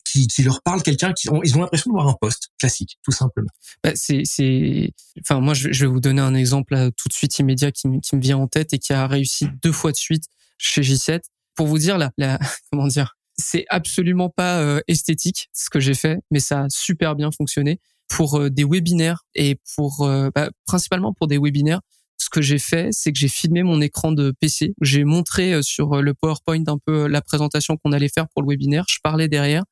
qui, 0.06 0.28
qui 0.28 0.44
leur 0.44 0.62
parle, 0.62 0.84
quelqu'un 0.84 1.14
qui 1.14 1.30
ont, 1.30 1.42
ils 1.44 1.56
ont 1.58 1.62
l'impression 1.62 1.92
de 1.92 1.94
voir 1.94 2.08
un 2.08 2.16
poste 2.20 2.50
classique, 2.60 2.98
tout 3.04 3.12
simplement. 3.12 3.50
Bah, 3.84 3.92
c'est 3.96 4.24
c'est 4.26 4.92
enfin 5.22 5.40
moi 5.40 5.54
je, 5.54 5.70
vais 5.70 5.86
vous 5.86 6.00
donner 6.00 6.22
un 6.22 6.36
exemple 6.36 6.76
tout 6.98 7.08
de 7.08 7.14
suite 7.14 7.40
immédiat 7.40 7.72
qui, 7.72 7.88
qui 8.02 8.16
me 8.16 8.22
vient 8.22 8.38
en 8.38 8.48
tête 8.48 8.74
et 8.74 8.80
qui 8.80 8.94
a 8.94 9.08
réussi 9.08 9.48
deux 9.64 9.72
fois 9.72 9.92
de 9.92 9.98
suite 9.98 10.26
chez 10.58 10.82
J7 10.82 11.22
pour 11.56 11.68
vous 11.68 11.78
dire 11.78 11.98
la, 11.98 12.12
comment 12.72 12.88
dire? 12.88 13.16
C'est 13.40 13.66
absolument 13.70 14.30
pas 14.30 14.62
euh, 14.62 14.82
esthétique 14.88 15.50
ce 15.54 15.70
que 15.70 15.80
j'ai 15.80 15.94
fait, 15.94 16.18
mais 16.32 16.40
ça 16.40 16.64
a 16.64 16.70
super 16.70 17.16
bien 17.16 17.30
fonctionné 17.32 17.80
pour 18.08 18.36
euh, 18.36 18.50
des 18.50 18.64
webinaires 18.64 19.24
et 19.36 19.58
pour 19.76 20.02
euh, 20.02 20.30
bah, 20.34 20.50
principalement 20.66 21.14
pour 21.14 21.28
des 21.28 21.38
webinaires. 21.38 21.82
Ce 22.18 22.30
que 22.30 22.42
j'ai 22.42 22.58
fait, 22.58 22.90
c'est 22.92 23.12
que 23.12 23.20
j'ai 23.20 23.28
filmé 23.28 23.64
mon 23.64 23.80
écran 23.80 24.12
de 24.12 24.34
PC. 24.40 24.74
J'ai 24.82 25.04
montré 25.04 25.54
euh, 25.54 25.62
sur 25.62 26.02
le 26.02 26.14
PowerPoint 26.14 26.64
un 26.68 26.78
peu 26.84 27.08
la 27.08 27.22
présentation 27.22 27.78
qu'on 27.78 27.92
allait 27.92 28.10
faire 28.10 28.28
pour 28.30 28.42
le 28.42 28.50
webinaire. 28.50 28.86
Je 28.90 28.98
parlais 29.04 29.28
derrière 29.28 29.64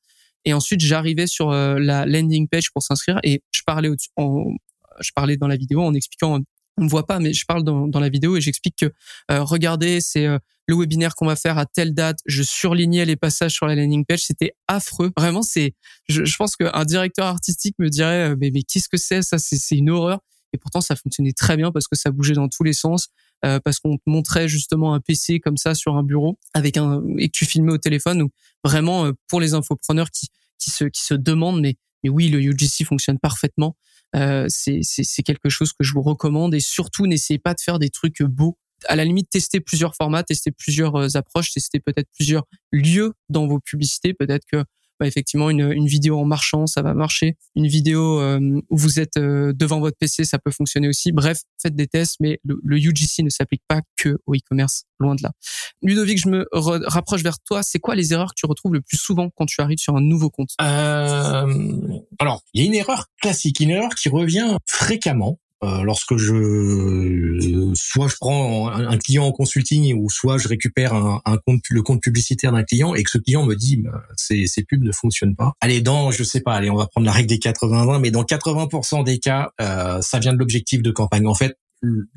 et 0.44 0.52
ensuite 0.52 0.80
j'arrivais 0.80 1.26
sur 1.26 1.50
la 1.50 2.06
landing 2.06 2.46
page 2.46 2.70
pour 2.72 2.80
s'inscrire 2.80 3.18
et 3.24 3.42
je 3.50 3.62
parlais 3.66 3.90
en, 4.14 4.44
je 5.00 5.10
parlais 5.12 5.36
dans 5.36 5.48
la 5.48 5.56
vidéo 5.56 5.82
en 5.82 5.92
expliquant 5.92 6.38
on 6.76 6.84
me 6.84 6.88
voit 6.88 7.06
pas, 7.06 7.18
mais 7.18 7.32
je 7.32 7.44
parle 7.46 7.64
dans, 7.64 7.88
dans 7.88 8.00
la 8.00 8.08
vidéo 8.08 8.36
et 8.36 8.40
j'explique 8.40 8.76
que 8.76 8.86
euh, 9.30 9.42
regardez, 9.42 10.00
c'est 10.00 10.26
euh, 10.26 10.38
le 10.66 10.76
webinaire 10.76 11.14
qu'on 11.14 11.26
va 11.26 11.36
faire 11.36 11.58
à 11.58 11.66
telle 11.66 11.94
date. 11.94 12.18
Je 12.26 12.42
surlignais 12.42 13.04
les 13.04 13.16
passages 13.16 13.52
sur 13.52 13.66
la 13.66 13.74
landing 13.74 14.04
page, 14.04 14.24
c'était 14.24 14.54
affreux. 14.68 15.10
Vraiment, 15.16 15.42
c'est, 15.42 15.74
je, 16.08 16.24
je 16.24 16.36
pense 16.36 16.56
qu'un 16.56 16.84
directeur 16.84 17.26
artistique 17.26 17.76
me 17.78 17.88
dirait, 17.88 18.30
euh, 18.30 18.36
mais, 18.38 18.50
mais 18.52 18.62
qu'est-ce 18.62 18.88
que 18.88 18.96
c'est 18.98 19.22
ça? 19.22 19.38
C'est 19.38 19.76
une 19.76 19.90
horreur. 19.90 20.20
Et 20.52 20.58
pourtant, 20.58 20.80
ça 20.80 20.96
fonctionnait 20.96 21.32
très 21.32 21.56
bien 21.56 21.72
parce 21.72 21.88
que 21.88 21.96
ça 21.96 22.10
bougeait 22.10 22.34
dans 22.34 22.48
tous 22.48 22.62
les 22.62 22.72
sens, 22.72 23.08
parce 23.42 23.78
qu'on 23.78 23.96
te 23.96 24.02
montrait 24.06 24.48
justement 24.48 24.94
un 24.94 25.00
PC 25.00 25.38
comme 25.38 25.56
ça 25.58 25.74
sur 25.74 25.96
un 25.96 26.02
bureau 26.02 26.38
avec 26.54 26.78
un 26.78 27.02
et 27.18 27.28
que 27.28 27.32
tu 27.32 27.44
filmais 27.44 27.72
au 27.72 27.78
téléphone. 27.78 28.18
Donc 28.18 28.30
vraiment 28.64 29.10
pour 29.28 29.40
les 29.40 29.52
infopreneurs 29.52 30.10
qui 30.10 30.28
qui 30.58 30.70
se 30.70 30.84
qui 30.84 31.02
se 31.02 31.14
demandent, 31.14 31.60
mais 31.60 31.76
mais 32.02 32.10
oui, 32.10 32.28
le 32.28 32.40
UGC 32.40 32.84
fonctionne 32.84 33.18
parfaitement. 33.18 33.76
Euh, 34.14 34.46
c'est 34.48 35.22
quelque 35.24 35.48
chose 35.48 35.72
que 35.72 35.84
je 35.84 35.92
vous 35.92 36.02
recommande 36.02 36.54
et 36.54 36.60
surtout 36.60 37.06
n'essayez 37.06 37.38
pas 37.38 37.54
de 37.54 37.60
faire 37.60 37.78
des 37.78 37.90
trucs 37.90 38.22
beaux. 38.22 38.56
À 38.86 38.96
la 38.96 39.04
limite, 39.04 39.28
testez 39.30 39.60
plusieurs 39.60 39.94
formats, 39.94 40.22
testez 40.22 40.52
plusieurs 40.52 40.96
euh, 40.96 41.08
approches, 41.14 41.52
testez 41.52 41.80
peut-être 41.80 42.08
plusieurs 42.14 42.44
lieux 42.72 43.14
dans 43.28 43.46
vos 43.46 43.58
publicités. 43.58 44.14
Peut-être 44.14 44.44
que 44.50 44.64
bah, 44.98 45.06
effectivement 45.06 45.50
une, 45.50 45.72
une 45.72 45.86
vidéo 45.86 46.18
en 46.18 46.24
marchant, 46.24 46.66
ça 46.66 46.82
va 46.82 46.94
marcher. 46.94 47.36
Une 47.54 47.66
vidéo 47.66 48.20
euh, 48.20 48.60
où 48.70 48.76
vous 48.76 48.98
êtes 48.98 49.16
euh, 49.16 49.52
devant 49.54 49.80
votre 49.80 49.96
PC, 49.98 50.24
ça 50.24 50.38
peut 50.38 50.50
fonctionner 50.50 50.88
aussi. 50.88 51.12
Bref, 51.12 51.40
faites 51.60 51.74
des 51.74 51.86
tests, 51.86 52.16
mais 52.20 52.40
le, 52.44 52.78
UGC 52.78 53.22
ne 53.22 53.30
s'applique 53.30 53.62
pas 53.68 53.82
que 53.96 54.18
au 54.26 54.34
e-commerce, 54.34 54.84
loin 54.98 55.14
de 55.14 55.22
là. 55.22 55.32
Ludovic, 55.82 56.18
je 56.18 56.28
me 56.28 56.46
rapproche 56.52 57.22
vers 57.22 57.38
toi. 57.40 57.62
C'est 57.62 57.78
quoi 57.78 57.94
les 57.94 58.12
erreurs 58.12 58.30
que 58.30 58.40
tu 58.40 58.46
retrouves 58.46 58.74
le 58.74 58.80
plus 58.80 58.96
souvent 58.96 59.30
quand 59.34 59.46
tu 59.46 59.60
arrives 59.60 59.78
sur 59.78 59.96
un 59.96 60.00
nouveau 60.00 60.30
compte? 60.30 60.50
Euh, 60.60 61.46
Alors, 62.18 62.42
il 62.54 62.62
y 62.62 62.64
a 62.64 62.66
une 62.66 62.74
erreur 62.74 63.06
classique, 63.20 63.60
une 63.60 63.70
erreur 63.70 63.94
qui 63.94 64.08
revient 64.08 64.56
fréquemment. 64.66 65.38
Euh, 65.64 65.82
lorsque 65.84 66.18
je 66.18 67.72
soit 67.74 68.08
je 68.08 68.16
prends 68.20 68.68
un, 68.68 68.98
client 68.98 69.24
en 69.24 69.32
consulting 69.32 69.94
ou 69.94 70.10
soit 70.10 70.36
je 70.36 70.48
récupère 70.48 70.92
un, 70.92 71.38
compte 71.46 71.62
le 71.70 71.82
compte 71.82 72.02
publicitaire 72.02 72.52
d'un 72.52 72.62
client 72.62 72.94
et 72.94 73.02
que 73.02 73.10
ce 73.10 73.16
client 73.16 73.42
me 73.42 73.54
dit 73.54 73.78
bah, 73.78 74.02
ces, 74.16 74.46
ces 74.46 74.64
pubs 74.64 74.82
ne 74.82 74.92
fonctionnent 74.92 75.34
pas. 75.34 75.54
Allez 75.62 75.80
dans 75.80 76.10
je 76.10 76.22
sais 76.24 76.40
pas 76.40 76.52
allez 76.52 76.68
on 76.68 76.76
va 76.76 76.86
prendre 76.88 77.06
la 77.06 77.12
règle 77.12 77.28
des 77.28 77.38
80-20 77.38 78.00
mais 78.00 78.10
dans 78.10 78.22
80% 78.22 79.02
des 79.04 79.18
cas 79.18 79.50
euh, 79.62 80.02
ça 80.02 80.18
vient 80.18 80.34
de 80.34 80.38
l'objectif 80.38 80.82
de 80.82 80.90
campagne. 80.90 81.26
En 81.26 81.34
fait 81.34 81.56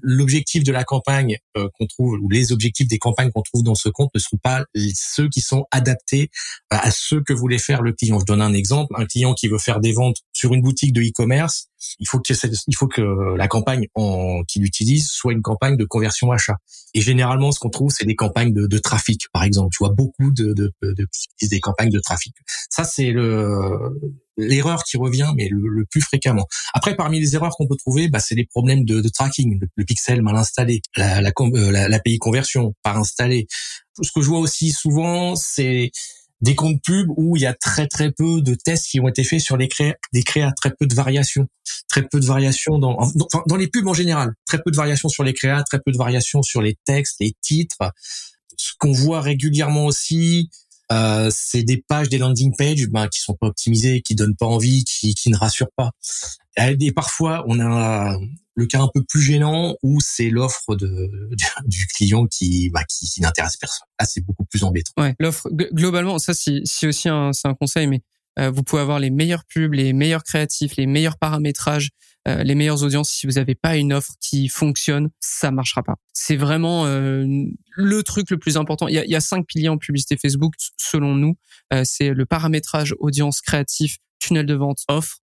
l'objectif 0.02 0.63
de 0.63 0.71
la 0.71 0.84
campagne 0.84 1.38
euh, 1.58 1.67
qu'on 1.78 1.86
trouve 1.86 2.17
ou 2.21 2.30
les 2.30 2.52
objectifs 2.52 2.88
des 2.88 2.99
campagnes 2.99 3.32
qu'on 3.32 3.41
trouve 3.41 3.63
dans 3.63 3.75
ce 3.75 3.89
compte 3.89 4.12
ne 4.13 4.19
sont 4.19 4.38
pas 4.38 4.65
ceux 4.93 5.30
qui 5.30 5.41
sont 5.41 5.65
adaptés 5.71 6.30
à 6.69 6.91
ceux 6.91 7.21
que 7.21 7.34
voulait 7.34 7.58
faire 7.58 7.82
le 7.82 7.93
client. 7.93 8.19
Je 8.19 8.25
donne 8.25 8.41
un 8.41 8.54
exemple, 8.54 8.93
un 8.97 9.06
client 9.06 9.34
qui 9.34 9.47
veut 9.47 9.58
faire 9.58 9.80
des 9.80 9.93
ventes 9.93 10.17
sur 10.34 10.54
une 10.54 10.62
boutique 10.62 10.93
de 10.93 11.02
e-commerce, 11.02 11.68
il 11.99 12.07
faut 12.07 12.19
que 12.19 12.33
il 12.67 12.75
faut 12.75 12.87
que 12.87 13.35
la 13.35 13.47
campagne 13.47 13.87
qu'il 14.47 14.63
utilise 14.63 15.09
soit 15.09 15.33
une 15.33 15.41
campagne 15.41 15.77
de 15.77 15.85
conversion 15.85 16.31
achat. 16.31 16.57
Et 16.93 17.01
généralement, 17.01 17.51
ce 17.51 17.59
qu'on 17.59 17.69
trouve, 17.69 17.91
c'est 17.91 18.05
des 18.05 18.15
campagnes 18.15 18.53
de, 18.53 18.77
trafic, 18.77 19.25
par 19.33 19.43
exemple. 19.43 19.69
Tu 19.71 19.83
vois 19.83 19.93
beaucoup 19.93 20.31
de, 20.31 20.53
de, 20.53 20.71
de 20.81 21.07
des 21.41 21.59
campagnes 21.59 21.89
de 21.89 21.99
trafic. 21.99 22.33
Ça, 22.69 22.83
c'est 22.83 23.11
le 23.11 23.77
l'erreur 24.39 24.83
qui 24.83 24.97
revient, 24.97 25.31
mais 25.35 25.49
le, 25.51 25.85
plus 25.85 26.01
fréquemment. 26.01 26.45
Après, 26.73 26.95
parmi 26.95 27.19
les 27.19 27.35
erreurs 27.35 27.55
qu'on 27.57 27.67
peut 27.67 27.75
trouver, 27.75 28.07
bah, 28.07 28.19
c'est 28.19 28.35
les 28.35 28.45
problèmes 28.45 28.85
de, 28.85 29.07
tracking, 29.09 29.59
le, 29.75 29.85
pixel 29.85 30.21
mal 30.21 30.35
installé, 30.35 30.81
la, 30.95 31.21
la, 31.21 31.31
euh, 31.39 31.71
la, 31.71 31.89
l'API 31.89 32.17
conversion 32.17 32.73
pas 32.83 32.93
installée. 32.93 33.47
Ce 34.01 34.11
que 34.13 34.21
je 34.21 34.27
vois 34.27 34.39
aussi 34.39 34.71
souvent, 34.71 35.35
c'est 35.35 35.91
des 36.41 36.56
comptes 36.56 36.82
pubs 36.84 37.10
où 37.17 37.36
il 37.36 37.41
y 37.41 37.45
a 37.45 37.54
très 37.54 37.88
très 37.88 38.12
peu 38.12 38.41
de 38.41 38.56
tests 38.56 38.88
qui 38.88 38.99
ont 38.99 39.08
été 39.08 39.23
faits 39.23 39.41
sur 39.41 39.58
les 39.58 39.67
créas, 39.67 39.95
des 40.13 40.23
créas, 40.23 40.52
très 40.54 40.71
peu 40.71 40.86
de 40.88 40.95
variations, 40.95 41.47
très 41.89 42.04
peu 42.04 42.19
de 42.19 42.25
variations 42.25 42.80
dans, 42.80 42.97
dans, 43.15 43.43
dans 43.45 43.56
les 43.56 43.67
pubs 43.67 43.88
en 43.88 43.93
général, 43.93 44.34
très 44.45 44.60
peu 44.60 44.71
de 44.71 44.78
variations 44.78 45.10
sur 45.10 45.23
les 45.23 45.34
créas, 45.34 45.63
très 45.63 45.80
peu 45.80 45.91
de 45.91 45.97
variations 45.97 46.41
sur 46.41 46.62
les 46.62 46.78
textes, 46.86 47.17
les 47.19 47.34
titres. 47.41 47.91
Ce 48.58 48.73
qu'on 48.78 48.91
voit 48.91 49.21
régulièrement 49.21 49.86
aussi, 49.86 50.49
euh, 50.91 51.30
c'est 51.34 51.63
des 51.63 51.78
pages, 51.78 52.10
des 52.10 52.17
landing 52.17 52.56
pages 52.56 52.88
ben, 52.88 53.08
qui 53.08 53.19
sont 53.19 53.36
pas 53.36 53.47
optimisées, 53.47 54.02
qui 54.02 54.15
donnent 54.15 54.36
pas 54.36 54.47
envie, 54.47 54.84
qui, 54.84 55.13
qui 55.13 55.30
ne 55.30 55.38
rassurent 55.38 55.71
pas. 55.75 55.91
Et 56.58 56.91
parfois, 56.91 57.45
on 57.47 57.60
a 57.60 58.17
le 58.56 58.65
cas 58.65 58.82
un 58.82 58.89
peu 58.93 59.04
plus 59.08 59.21
gênant 59.21 59.75
où 59.84 59.99
c'est 60.02 60.30
l'offre 60.30 60.75
de, 60.75 61.10
du 61.65 61.88
client 61.88 62.25
qui, 62.28 62.69
bah, 62.69 62.84
qui, 62.84 63.08
qui 63.08 63.21
n'intéresse 63.21 63.58
personne. 63.58 63.88
Là, 63.99 64.06
c'est 64.06 64.21
beaucoup 64.21 64.45
plus 64.45 64.63
embêtant. 64.63 64.91
Ouais, 64.97 65.15
l'offre 65.19 65.49
globalement, 65.52 66.19
ça 66.19 66.34
c'est 66.34 66.88
aussi 66.88 67.10
un, 67.10 67.34
c'est 67.34 67.47
un 67.47 67.54
conseil, 67.54 67.88
mais 67.88 68.02
euh, 68.38 68.52
vous 68.52 68.63
pouvez 68.63 68.82
avoir 68.82 68.99
les 68.99 69.10
meilleurs 69.10 69.45
pubs, 69.45 69.73
les 69.73 69.93
meilleurs 69.93 70.23
créatifs, 70.23 70.75
les 70.75 70.86
meilleurs 70.86 71.17
paramétrages, 71.17 71.89
euh, 72.29 72.43
les 72.43 72.55
meilleures 72.55 72.83
audiences. 72.83 73.09
Si 73.09 73.27
vous 73.27 73.33
n'avez 73.33 73.55
pas 73.55 73.75
une 73.75 73.93
offre 73.93 74.13
qui 74.21 74.47
fonctionne, 74.47 75.09
ça 75.19 75.51
marchera 75.51 75.83
pas. 75.83 75.95
C'est 76.13 76.35
vraiment 76.35 76.85
euh, 76.85 77.25
le 77.75 78.03
truc 78.03 78.29
le 78.29 78.37
plus 78.37 78.57
important. 78.57 78.87
Il 78.87 78.95
y 78.95 79.15
a, 79.15 79.21
cinq 79.21 79.45
piliers 79.47 79.69
en 79.69 79.77
publicité 79.77 80.17
Facebook 80.17 80.53
selon 80.77 81.15
nous. 81.15 81.35
c'est 81.83 82.09
le 82.09 82.25
paramétrage, 82.25 82.95
audience, 82.99 83.41
créatif, 83.41 83.97
tunnel 84.19 84.45
de 84.45 84.55
vente, 84.55 84.79
offre 84.87 85.17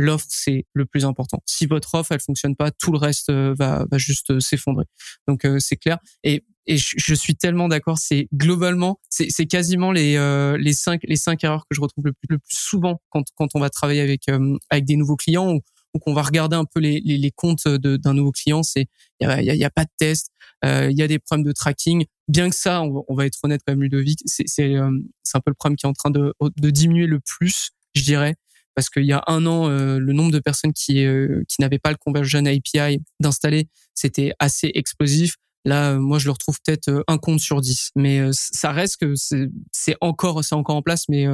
l'offre 0.00 0.26
c'est 0.28 0.64
le 0.74 0.86
plus 0.86 1.04
important. 1.04 1.42
Si 1.44 1.66
votre 1.66 1.94
offre 1.94 2.12
elle 2.12 2.20
fonctionne 2.20 2.54
pas, 2.54 2.70
tout 2.70 2.92
le 2.92 2.98
reste 2.98 3.32
va, 3.32 3.84
juste 3.96 4.38
s'effondrer. 4.38 4.84
Donc 5.26 5.44
c'est 5.58 5.76
clair. 5.76 5.98
Et 6.22 6.44
je, 6.76 7.14
suis 7.14 7.34
tellement 7.34 7.68
d'accord. 7.68 7.98
C'est 7.98 8.28
globalement, 8.34 9.00
c'est 9.08 9.46
quasiment 9.46 9.90
les 9.92 10.16
euh, 10.16 10.58
cinq 10.72 11.00
les 11.04 11.16
cinq 11.16 11.42
erreurs 11.44 11.62
que 11.68 11.74
je 11.74 11.80
retrouve 11.80 12.04
le 12.04 12.12
plus, 12.12 12.38
souvent 12.48 13.00
quand 13.10 13.24
quand 13.36 13.48
on 13.54 13.60
va 13.60 13.70
travailler 13.70 14.00
avec 14.00 14.28
euh, 14.28 14.56
avec 14.70 14.84
des 14.84 14.96
nouveaux 14.96 15.16
clients 15.16 15.58
ou 15.94 15.98
qu'on 15.98 16.14
va 16.14 16.22
regarder 16.22 16.56
un 16.56 16.64
peu 16.64 16.80
les 16.80 17.00
les, 17.00 17.18
les 17.18 17.30
comptes 17.30 17.66
d'un 17.66 18.14
nouveau 18.14 18.32
client. 18.32 18.62
C'est 18.62 18.86
il 19.20 19.28
y 19.28 19.30
a, 19.30 19.54
y 19.54 19.64
a 19.64 19.70
pas 19.70 19.84
de 19.84 19.90
test, 19.98 20.30
euh, 20.64 20.88
il 20.90 20.98
y 20.98 21.02
a 21.02 21.08
des 21.08 21.18
problèmes 21.18 21.46
de 21.46 21.52
tracking. 21.52 22.04
Bien 22.28 22.50
que 22.50 22.56
ça, 22.56 22.82
on, 22.82 23.04
on 23.08 23.14
va 23.14 23.26
être 23.26 23.38
honnête 23.42 23.62
quand 23.66 23.72
même, 23.72 23.82
Ludovic, 23.82 24.20
c'est 24.26 24.46
c'est 24.46 24.74
c'est 25.22 25.36
un 25.36 25.40
peu 25.40 25.50
le 25.50 25.54
problème 25.54 25.76
qui 25.76 25.86
est 25.86 25.88
en 25.88 25.94
train 25.94 26.10
de 26.10 26.32
de 26.40 26.70
diminuer 26.70 27.06
le 27.06 27.20
plus, 27.20 27.70
je 27.94 28.02
dirais 28.02 28.34
parce 28.74 28.90
qu'il 28.90 29.06
y 29.06 29.12
a 29.12 29.24
un 29.26 29.44
an, 29.46 29.68
le 29.68 30.12
nombre 30.12 30.30
de 30.30 30.38
personnes 30.38 30.72
qui 30.72 31.04
qui 31.48 31.60
n'avaient 31.60 31.80
pas 31.80 31.90
le 31.90 31.96
conversion 31.96 32.44
API 32.46 33.00
d'installer, 33.18 33.68
c'était 33.94 34.32
assez 34.38 34.70
explosif. 34.74 35.34
Là, 35.64 35.92
euh, 35.92 35.98
moi, 35.98 36.18
je 36.18 36.26
le 36.26 36.30
retrouve 36.32 36.58
peut-être 36.64 36.88
euh, 36.88 37.02
un 37.08 37.18
compte 37.18 37.40
sur 37.40 37.60
dix, 37.60 37.90
mais 37.96 38.20
euh, 38.20 38.30
ça 38.32 38.72
reste 38.72 38.98
que 38.98 39.14
c'est 39.16 39.96
encore, 40.00 40.42
c'est 40.44 40.54
encore 40.54 40.76
en 40.76 40.82
place, 40.82 41.04
mais 41.08 41.26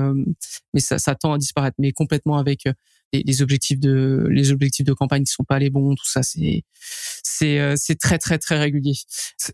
mais 0.73 0.81
ça, 0.81 0.99
ça 0.99 1.15
tend 1.15 1.33
à 1.33 1.39
disparaître, 1.39 1.77
mais 1.79 1.93
complètement 1.93 2.37
avec 2.37 2.69
les, 3.23 3.43
objectifs 3.43 3.79
de 3.79 4.27
les 4.31 4.53
objectifs 4.53 4.87
de 4.87 4.93
campagne 4.93 5.25
qui 5.25 5.33
sont 5.33 5.45
pas 5.45 5.59
les 5.59 5.71
bons, 5.71 5.95
tout 5.95 6.09
ça, 6.09 6.23
c'est 6.23 6.63
c'est 7.23 7.75
c'est 7.77 7.99
très 7.99 8.19
très 8.19 8.39
très 8.39 8.59
régulier. 8.59 8.95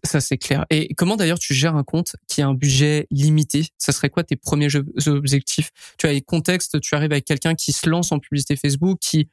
Ça 0.04 0.20
c'est 0.20 0.38
clair. 0.38 0.64
Et 0.70 0.94
comment 0.94 1.16
d'ailleurs 1.16 1.38
tu 1.38 1.54
gères 1.54 1.76
un 1.76 1.84
compte 1.84 2.16
qui 2.28 2.42
a 2.42 2.46
un 2.46 2.54
budget 2.54 3.06
limité? 3.10 3.68
Ça 3.78 3.92
serait 3.92 4.10
quoi 4.10 4.24
tes 4.24 4.36
premiers 4.36 4.68
objectifs? 5.06 5.70
Tu 5.98 6.06
as 6.06 6.12
les 6.12 6.22
contextes, 6.22 6.80
tu 6.80 6.94
arrives 6.94 7.12
avec 7.12 7.24
quelqu'un 7.24 7.54
qui 7.54 7.72
se 7.72 7.88
lance 7.88 8.12
en 8.12 8.18
publicité 8.18 8.56
Facebook, 8.56 8.98
qui 9.00 9.28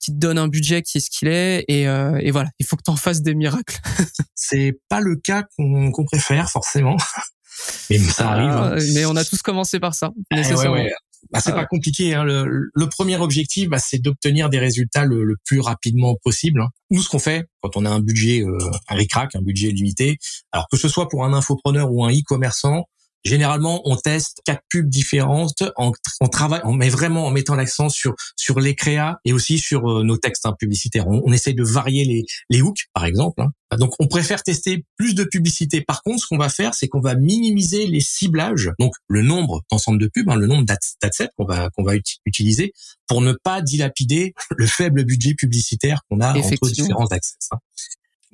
qui 0.00 0.12
te 0.12 0.16
donne 0.16 0.38
un 0.38 0.48
budget 0.48 0.82
qui 0.82 0.98
est 0.98 1.00
ce 1.00 1.10
qu'il 1.10 1.28
est 1.28 1.64
et, 1.68 1.88
euh, 1.88 2.18
et 2.22 2.30
voilà, 2.30 2.50
il 2.58 2.66
faut 2.66 2.76
que 2.76 2.82
tu 2.84 2.90
en 2.90 2.96
fasses 2.96 3.22
des 3.22 3.34
miracles. 3.34 3.78
c'est 4.34 4.78
pas 4.88 5.00
le 5.00 5.16
cas 5.16 5.44
qu'on 5.56 6.04
préfère 6.04 6.50
forcément. 6.50 6.96
Mais 7.90 7.98
ça 7.98 8.30
arrive. 8.30 8.50
Hein. 8.50 8.76
Ah, 8.76 8.82
mais 8.94 9.04
on 9.06 9.16
a 9.16 9.24
tous 9.24 9.42
commencé 9.42 9.80
par 9.80 9.92
ça. 9.92 10.12
Eh 10.30 10.36
nécessairement. 10.36 10.84
Bah, 11.30 11.40
c'est 11.40 11.50
ah 11.50 11.56
pas 11.56 11.66
compliqué. 11.66 12.14
Hein. 12.14 12.24
Le, 12.24 12.70
le, 12.72 12.86
premier 12.86 13.16
objectif, 13.16 13.68
bah, 13.68 13.78
c'est 13.78 13.98
d'obtenir 13.98 14.48
des 14.50 14.58
résultats 14.58 15.04
le, 15.04 15.24
le, 15.24 15.36
plus 15.44 15.60
rapidement 15.60 16.16
possible. 16.22 16.60
Hein. 16.60 16.68
Nous, 16.90 17.02
ce 17.02 17.08
qu'on 17.08 17.18
fait 17.18 17.44
quand 17.60 17.76
on 17.76 17.84
a 17.84 17.90
un 17.90 18.00
budget, 18.00 18.42
euh, 18.42 18.58
un 18.88 18.94
RICRAC, 18.94 19.34
un 19.34 19.42
budget 19.42 19.70
limité, 19.70 20.18
alors 20.52 20.66
que 20.70 20.76
ce 20.76 20.88
soit 20.88 21.08
pour 21.08 21.24
un 21.24 21.32
infopreneur 21.32 21.92
ou 21.92 22.04
un 22.04 22.10
e-commerçant, 22.10 22.86
Généralement, 23.24 23.82
on 23.84 23.96
teste 23.96 24.40
quatre 24.44 24.62
pubs 24.70 24.88
différentes. 24.88 25.62
En, 25.76 25.92
on 26.20 26.28
travaille, 26.28 26.60
on 26.64 26.72
met 26.72 26.88
vraiment 26.88 27.26
en 27.26 27.30
mettant 27.30 27.56
l'accent 27.56 27.88
sur 27.88 28.14
sur 28.36 28.60
les 28.60 28.74
créas 28.74 29.18
et 29.24 29.32
aussi 29.32 29.58
sur 29.58 29.90
euh, 29.90 30.02
nos 30.04 30.16
textes 30.16 30.46
hein, 30.46 30.54
publicitaires. 30.58 31.08
On, 31.08 31.22
on, 31.24 31.32
essaie 31.32 31.52
de 31.52 31.64
varier 31.64 32.04
les 32.04 32.24
les 32.48 32.62
hooks, 32.62 32.86
par 32.94 33.04
exemple. 33.04 33.42
Hein. 33.42 33.52
Donc, 33.76 33.94
on 33.98 34.06
préfère 34.06 34.42
tester 34.42 34.84
plus 34.96 35.14
de 35.14 35.24
publicité. 35.24 35.82
Par 35.82 36.02
contre, 36.02 36.22
ce 36.22 36.26
qu'on 36.26 36.38
va 36.38 36.48
faire, 36.48 36.74
c'est 36.74 36.88
qu'on 36.88 37.00
va 37.00 37.16
minimiser 37.16 37.86
les 37.86 38.00
ciblages, 38.00 38.70
donc 38.78 38.94
le 39.08 39.22
nombre 39.22 39.62
d'ensemble 39.70 39.98
de 39.98 40.06
pubs, 40.06 40.28
hein, 40.30 40.36
le 40.36 40.46
nombre 40.46 40.64
d'adsets 40.64 41.28
qu'on 41.36 41.44
va 41.44 41.70
qu'on 41.70 41.82
va 41.82 41.94
utiliser 42.24 42.72
pour 43.08 43.20
ne 43.20 43.32
pas 43.32 43.62
dilapider 43.62 44.32
le 44.56 44.66
faible 44.66 45.04
budget 45.04 45.34
publicitaire 45.34 46.02
qu'on 46.08 46.20
a 46.20 46.34
entre 46.34 46.70
différents 46.70 47.06
accès. 47.06 47.34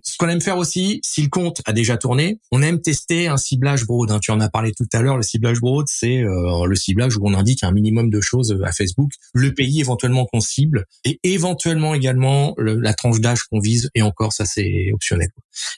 Ce 0.07 0.19
qu'on 0.19 0.29
aime 0.29 0.43
faire 0.43 0.59
aussi, 0.59 1.01
si 1.03 1.23
le 1.23 1.29
compte 1.29 1.63
a 1.65 1.73
déjà 1.73 1.97
tourné, 1.97 2.39
on 2.53 2.61
aime 2.61 2.83
tester 2.83 3.27
un 3.27 3.39
ciblage 3.39 3.87
broad. 3.87 4.11
Hein. 4.11 4.19
Tu 4.21 4.31
en 4.33 4.41
as 4.41 4.51
parlé 4.51 4.73
tout 4.73 4.87
à 4.93 5.01
l'heure. 5.01 5.17
Le 5.17 5.23
ciblage 5.23 5.61
broad, 5.61 5.87
c'est 5.89 6.19
euh, 6.19 6.67
le 6.67 6.75
ciblage 6.77 7.17
où 7.17 7.23
on 7.25 7.33
indique 7.33 7.65
un 7.65 7.73
minimum 7.73 8.11
de 8.11 8.21
choses 8.21 8.53
euh, 8.53 8.67
à 8.67 8.73
Facebook, 8.73 9.13
le 9.33 9.55
pays 9.55 9.81
éventuellement 9.81 10.27
qu'on 10.27 10.41
cible 10.41 10.85
et 11.05 11.19
éventuellement 11.23 11.95
également 11.95 12.55
la 12.59 12.93
tranche 12.93 13.21
d'âge 13.21 13.45
qu'on 13.45 13.61
vise. 13.61 13.91
Et 13.95 14.03
encore, 14.03 14.35
ça 14.35 14.45
c'est 14.45 14.91
optionnel. 14.93 15.31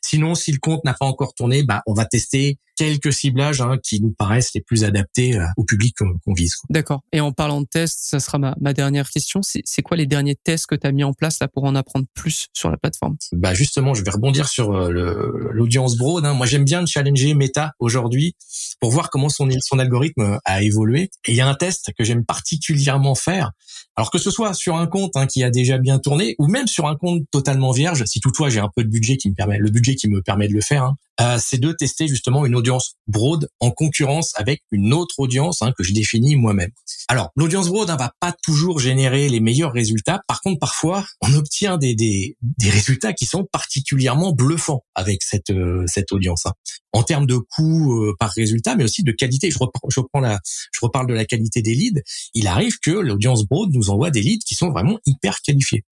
Sinon, 0.02 0.34
si 0.34 0.50
le 0.50 0.58
compte 0.58 0.84
n'a 0.84 0.94
pas 0.94 1.06
encore 1.06 1.32
tourné, 1.34 1.62
bah 1.62 1.82
on 1.86 1.94
va 1.94 2.04
tester 2.04 2.58
quelques 2.76 3.12
ciblages 3.12 3.60
hein, 3.60 3.78
qui 3.82 4.00
nous 4.00 4.12
paraissent 4.12 4.52
les 4.54 4.60
plus 4.60 4.84
adaptés 4.84 5.36
euh, 5.36 5.44
au 5.56 5.64
public 5.64 5.96
qu'on 5.96 6.32
vise. 6.34 6.54
D'accord. 6.70 7.02
Et 7.12 7.20
en 7.20 7.32
parlant 7.32 7.60
de 7.60 7.66
tests, 7.66 7.98
ça 8.02 8.20
sera 8.20 8.38
ma, 8.38 8.54
ma 8.60 8.72
dernière 8.72 9.10
question. 9.10 9.40
C'est 9.42 9.82
quoi 9.82 9.96
les 9.96 10.06
derniers 10.06 10.36
tests 10.36 10.66
que 10.66 10.74
tu 10.74 10.86
as 10.86 10.92
mis 10.92 11.04
en 11.04 11.12
place 11.12 11.38
là 11.40 11.48
pour 11.48 11.64
en 11.64 11.74
apprendre 11.74 12.06
plus 12.14 12.48
sur 12.52 12.70
la 12.70 12.76
plateforme? 12.76 13.16
Bah 13.32 13.54
justement, 13.54 13.94
je 13.94 14.04
vais 14.04 14.10
rebondir 14.10 14.48
sur 14.48 14.72
euh, 14.72 15.50
l'audience 15.52 15.96
broad. 15.96 16.24
Hein. 16.24 16.34
Moi, 16.34 16.46
j'aime 16.46 16.64
bien 16.64 16.84
challenger 16.86 17.34
Meta 17.34 17.72
aujourd'hui 17.78 18.36
pour 18.80 18.90
voir 18.90 19.10
comment 19.10 19.28
son, 19.28 19.48
son 19.60 19.78
algorithme 19.78 20.38
a 20.44 20.62
évolué. 20.62 21.10
Et 21.26 21.32
il 21.32 21.36
y 21.36 21.40
a 21.40 21.48
un 21.48 21.54
test 21.54 21.90
que 21.96 22.04
j'aime 22.04 22.24
particulièrement 22.24 23.14
faire. 23.14 23.52
Alors 23.96 24.10
que 24.10 24.18
ce 24.18 24.30
soit 24.30 24.52
sur 24.52 24.76
un 24.76 24.86
compte 24.86 25.16
hein, 25.16 25.26
qui 25.26 25.42
a 25.42 25.50
déjà 25.50 25.78
bien 25.78 25.98
tourné 25.98 26.34
ou 26.38 26.46
même 26.46 26.66
sur 26.66 26.86
un 26.86 26.96
compte 26.96 27.22
totalement 27.30 27.72
vierge, 27.72 28.04
si 28.04 28.20
toutefois 28.20 28.50
j'ai 28.50 28.60
un 28.60 28.70
peu 28.74 28.84
de 28.84 28.90
budget 28.90 29.16
qui 29.16 29.30
me 29.30 29.34
permet, 29.34 29.58
le 29.58 29.70
budget 29.70 29.94
qui 29.94 30.08
me 30.08 30.20
permet 30.20 30.48
de 30.48 30.52
le 30.52 30.60
faire. 30.60 30.84
Hein. 30.84 30.96
C'est 31.38 31.58
de 31.58 31.72
tester 31.72 32.08
justement 32.08 32.46
une 32.46 32.54
audience 32.54 32.96
broad 33.06 33.48
en 33.60 33.70
concurrence 33.70 34.32
avec 34.36 34.62
une 34.70 34.92
autre 34.92 35.14
audience 35.18 35.62
hein, 35.62 35.72
que 35.76 35.84
je 35.84 35.92
définis 35.92 36.36
moi-même. 36.36 36.70
Alors, 37.08 37.30
l'audience 37.36 37.68
broad 37.68 37.88
hein, 37.90 37.96
va 37.96 38.12
pas 38.20 38.34
toujours 38.42 38.80
générer 38.80 39.28
les 39.28 39.40
meilleurs 39.40 39.72
résultats. 39.72 40.20
Par 40.26 40.40
contre, 40.40 40.58
parfois, 40.58 41.04
on 41.22 41.32
obtient 41.34 41.78
des, 41.78 41.94
des, 41.94 42.36
des 42.40 42.70
résultats 42.70 43.12
qui 43.12 43.26
sont 43.26 43.46
particulièrement 43.50 44.32
bluffants 44.32 44.84
avec 44.94 45.22
cette, 45.22 45.50
euh, 45.50 45.84
cette 45.86 46.12
audience. 46.12 46.46
Hein. 46.46 46.52
En 46.92 47.02
termes 47.02 47.26
de 47.26 47.36
coût 47.36 48.04
euh, 48.04 48.14
par 48.18 48.30
résultat, 48.30 48.74
mais 48.74 48.84
aussi 48.84 49.02
de 49.02 49.12
qualité. 49.12 49.50
Je 49.50 49.58
reprends, 49.58 49.88
je 49.90 50.00
reprends 50.00 50.20
la, 50.20 50.38
je 50.72 50.80
reparle 50.82 51.06
de 51.06 51.14
la 51.14 51.24
qualité 51.24 51.62
des 51.62 51.74
leads. 51.74 52.00
Il 52.34 52.46
arrive 52.46 52.78
que 52.80 52.90
l'audience 52.90 53.44
broad 53.46 53.70
nous 53.72 53.90
envoie 53.90 54.10
des 54.10 54.22
leads 54.22 54.44
qui 54.46 54.54
sont 54.54 54.70
vraiment 54.70 54.98
hyper 55.06 55.40
qualifiés. 55.42 55.84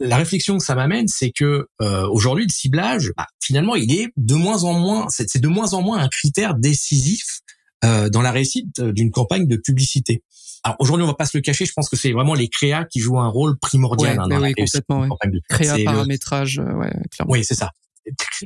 La 0.00 0.16
réflexion 0.16 0.58
que 0.58 0.64
ça 0.64 0.74
m'amène, 0.74 1.06
c'est 1.08 1.30
que 1.30 1.68
euh, 1.80 2.08
aujourd'hui, 2.08 2.44
le 2.44 2.52
ciblage, 2.52 3.12
bah, 3.16 3.26
finalement, 3.40 3.76
il 3.76 3.92
est 3.94 4.08
de 4.16 4.34
moins 4.34 4.59
en 4.64 4.74
moins, 4.74 5.06
c'est 5.08 5.38
de 5.38 5.48
moins 5.48 5.72
en 5.74 5.82
moins 5.82 5.98
un 5.98 6.08
critère 6.08 6.54
décisif 6.54 7.40
euh, 7.84 8.08
dans 8.10 8.22
la 8.22 8.30
réussite 8.30 8.80
d'une 8.80 9.10
campagne 9.10 9.46
de 9.46 9.56
publicité. 9.56 10.22
Alors 10.62 10.76
aujourd'hui, 10.80 11.04
on 11.04 11.06
va 11.06 11.14
pas 11.14 11.24
se 11.24 11.38
le 11.38 11.42
cacher, 11.42 11.64
je 11.64 11.72
pense 11.72 11.88
que 11.88 11.96
c'est 11.96 12.12
vraiment 12.12 12.34
les 12.34 12.48
créas 12.48 12.84
qui 12.84 13.00
jouent 13.00 13.18
un 13.18 13.28
rôle 13.28 13.58
primordial 13.58 14.18
ouais, 14.18 14.24
hein, 14.24 14.28
dans 14.28 14.36
oui, 14.36 14.50
la 14.50 14.54
réussite 14.56 14.82
complètement, 14.86 15.00
ouais. 15.00 15.08
campagne 15.08 15.40
Créa, 15.48 15.78
le- 15.78 15.84
paramétrage, 15.84 16.58
euh, 16.58 16.72
ouais, 16.74 16.92
clairement. 17.10 17.32
Oui, 17.32 17.44
c'est 17.44 17.54
ça. 17.54 17.70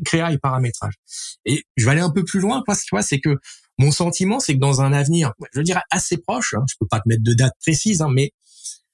Créa 0.05 0.33
et 0.33 0.39
paramétrage. 0.39 0.95
Et 1.45 1.65
je 1.77 1.85
vais 1.85 1.93
aller 1.93 2.01
un 2.01 2.11
peu 2.11 2.25
plus 2.25 2.41
loin, 2.41 2.63
parce 2.67 2.81
que 2.81 2.85
tu 2.87 2.95
vois, 2.95 3.03
c'est 3.03 3.19
que 3.19 3.37
mon 3.79 3.91
sentiment, 3.91 4.39
c'est 4.39 4.55
que 4.55 4.61
dans 4.61 4.81
un 4.83 4.93
avenir, 4.93 5.33
je 5.53 5.59
veux 5.59 5.65
dire 5.65 5.81
assez 5.91 6.17
proche, 6.17 6.55
hein, 6.55 6.65
je 6.71 6.77
peux 6.79 6.87
pas 6.87 7.01
te 7.01 7.09
mettre 7.09 7.25
de 7.25 7.35
date 7.35 7.55
précise, 7.61 8.03
hein, 8.03 8.09
mais 8.13 8.33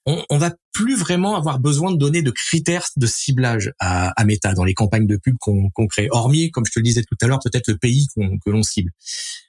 on, 0.05 0.23
on 0.29 0.37
va 0.37 0.51
plus 0.73 0.97
vraiment 0.97 1.35
avoir 1.35 1.59
besoin 1.59 1.91
de 1.91 1.97
donner 1.97 2.21
de 2.21 2.31
critères 2.31 2.85
de 2.95 3.05
ciblage 3.05 3.71
à, 3.79 4.09
à 4.19 4.25
Meta 4.25 4.53
dans 4.53 4.63
les 4.63 4.73
campagnes 4.73 5.05
de 5.05 5.17
pub 5.17 5.35
qu'on 5.39 5.87
crée. 5.87 6.07
Hormis, 6.11 6.49
comme 6.51 6.65
je 6.65 6.71
te 6.71 6.79
le 6.79 6.83
disais 6.83 7.03
tout 7.03 7.17
à 7.21 7.27
l'heure, 7.27 7.39
peut-être 7.43 7.67
le 7.67 7.77
pays 7.77 8.07
que 8.15 8.49
l'on 8.49 8.63
cible. 8.63 8.91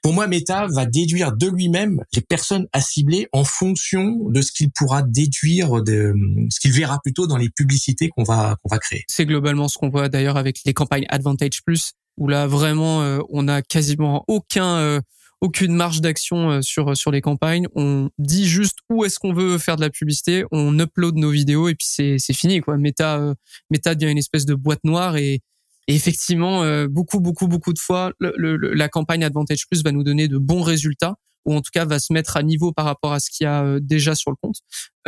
Pour 0.01 0.13
moi, 0.13 0.27
Meta 0.27 0.67
va 0.67 0.85
déduire 0.85 1.31
de 1.31 1.47
lui-même 1.47 2.01
les 2.13 2.21
personnes 2.21 2.67
à 2.73 2.81
cibler 2.81 3.27
en 3.31 3.43
fonction 3.43 4.29
de 4.29 4.41
ce 4.41 4.51
qu'il 4.51 4.69
pourra 4.71 5.01
déduire 5.01 5.81
de 5.81 6.13
ce 6.49 6.59
qu'il 6.59 6.71
verra 6.71 6.99
plutôt 7.01 7.25
dans 7.25 7.37
les 7.37 7.49
publicités 7.49 8.09
qu'on 8.09 8.23
va 8.23 8.57
qu'on 8.61 8.69
va 8.69 8.79
créer. 8.79 9.03
C'est 9.07 9.25
globalement 9.25 9.67
ce 9.67 9.77
qu'on 9.77 9.89
voit 9.89 10.09
d'ailleurs 10.09 10.37
avec 10.37 10.59
les 10.65 10.73
campagnes 10.73 11.05
Advantage 11.09 11.63
Plus, 11.65 11.93
où 12.17 12.27
là 12.27 12.47
vraiment 12.47 13.01
euh, 13.01 13.19
on 13.29 13.47
a 13.47 13.61
quasiment 13.61 14.25
aucun 14.27 14.77
euh, 14.77 14.99
aucune 15.43 15.75
marge 15.75 16.01
d'action 16.01 16.49
euh, 16.51 16.61
sur 16.61 16.95
sur 16.97 17.11
les 17.11 17.21
campagnes. 17.21 17.67
On 17.75 18.09
dit 18.17 18.47
juste 18.47 18.77
où 18.89 19.03
est-ce 19.05 19.19
qu'on 19.19 19.33
veut 19.33 19.57
faire 19.59 19.75
de 19.75 19.81
la 19.81 19.89
publicité, 19.89 20.45
on 20.51 20.79
upload 20.79 21.15
nos 21.17 21.29
vidéos 21.29 21.67
et 21.69 21.75
puis 21.75 21.87
c'est 21.89 22.15
c'est 22.17 22.33
fini 22.33 22.61
quoi. 22.61 22.77
Meta 22.77 23.19
euh, 23.19 23.33
Meta 23.69 23.93
devient 23.93 24.11
une 24.11 24.17
espèce 24.17 24.45
de 24.45 24.55
boîte 24.55 24.83
noire 24.83 25.17
et 25.17 25.41
et 25.89 25.95
effectivement, 25.95 26.63
euh, 26.63 26.87
beaucoup, 26.87 27.19
beaucoup, 27.19 27.49
beaucoup 27.49 27.73
de 27.73 27.79
fois, 27.79 28.13
le- 28.19 28.33
le- 28.37 28.73
la 28.73 28.87
campagne 28.87 29.21
Advantage 29.25 29.67
Plus 29.69 29.83
va 29.83 29.91
nous 29.91 30.03
donner 30.03 30.29
de 30.29 30.37
bons 30.37 30.61
résultats, 30.61 31.15
ou 31.45 31.53
en 31.53 31.59
tout 31.61 31.71
cas 31.73 31.83
va 31.83 31.99
se 31.99 32.13
mettre 32.13 32.37
à 32.37 32.41
niveau 32.43 32.71
par 32.71 32.85
rapport 32.85 33.11
à 33.11 33.19
ce 33.19 33.29
qu'il 33.29 33.43
y 33.43 33.47
a 33.47 33.63
euh, 33.65 33.79
déjà 33.81 34.15
sur 34.15 34.31
le 34.31 34.37
compte. 34.41 34.55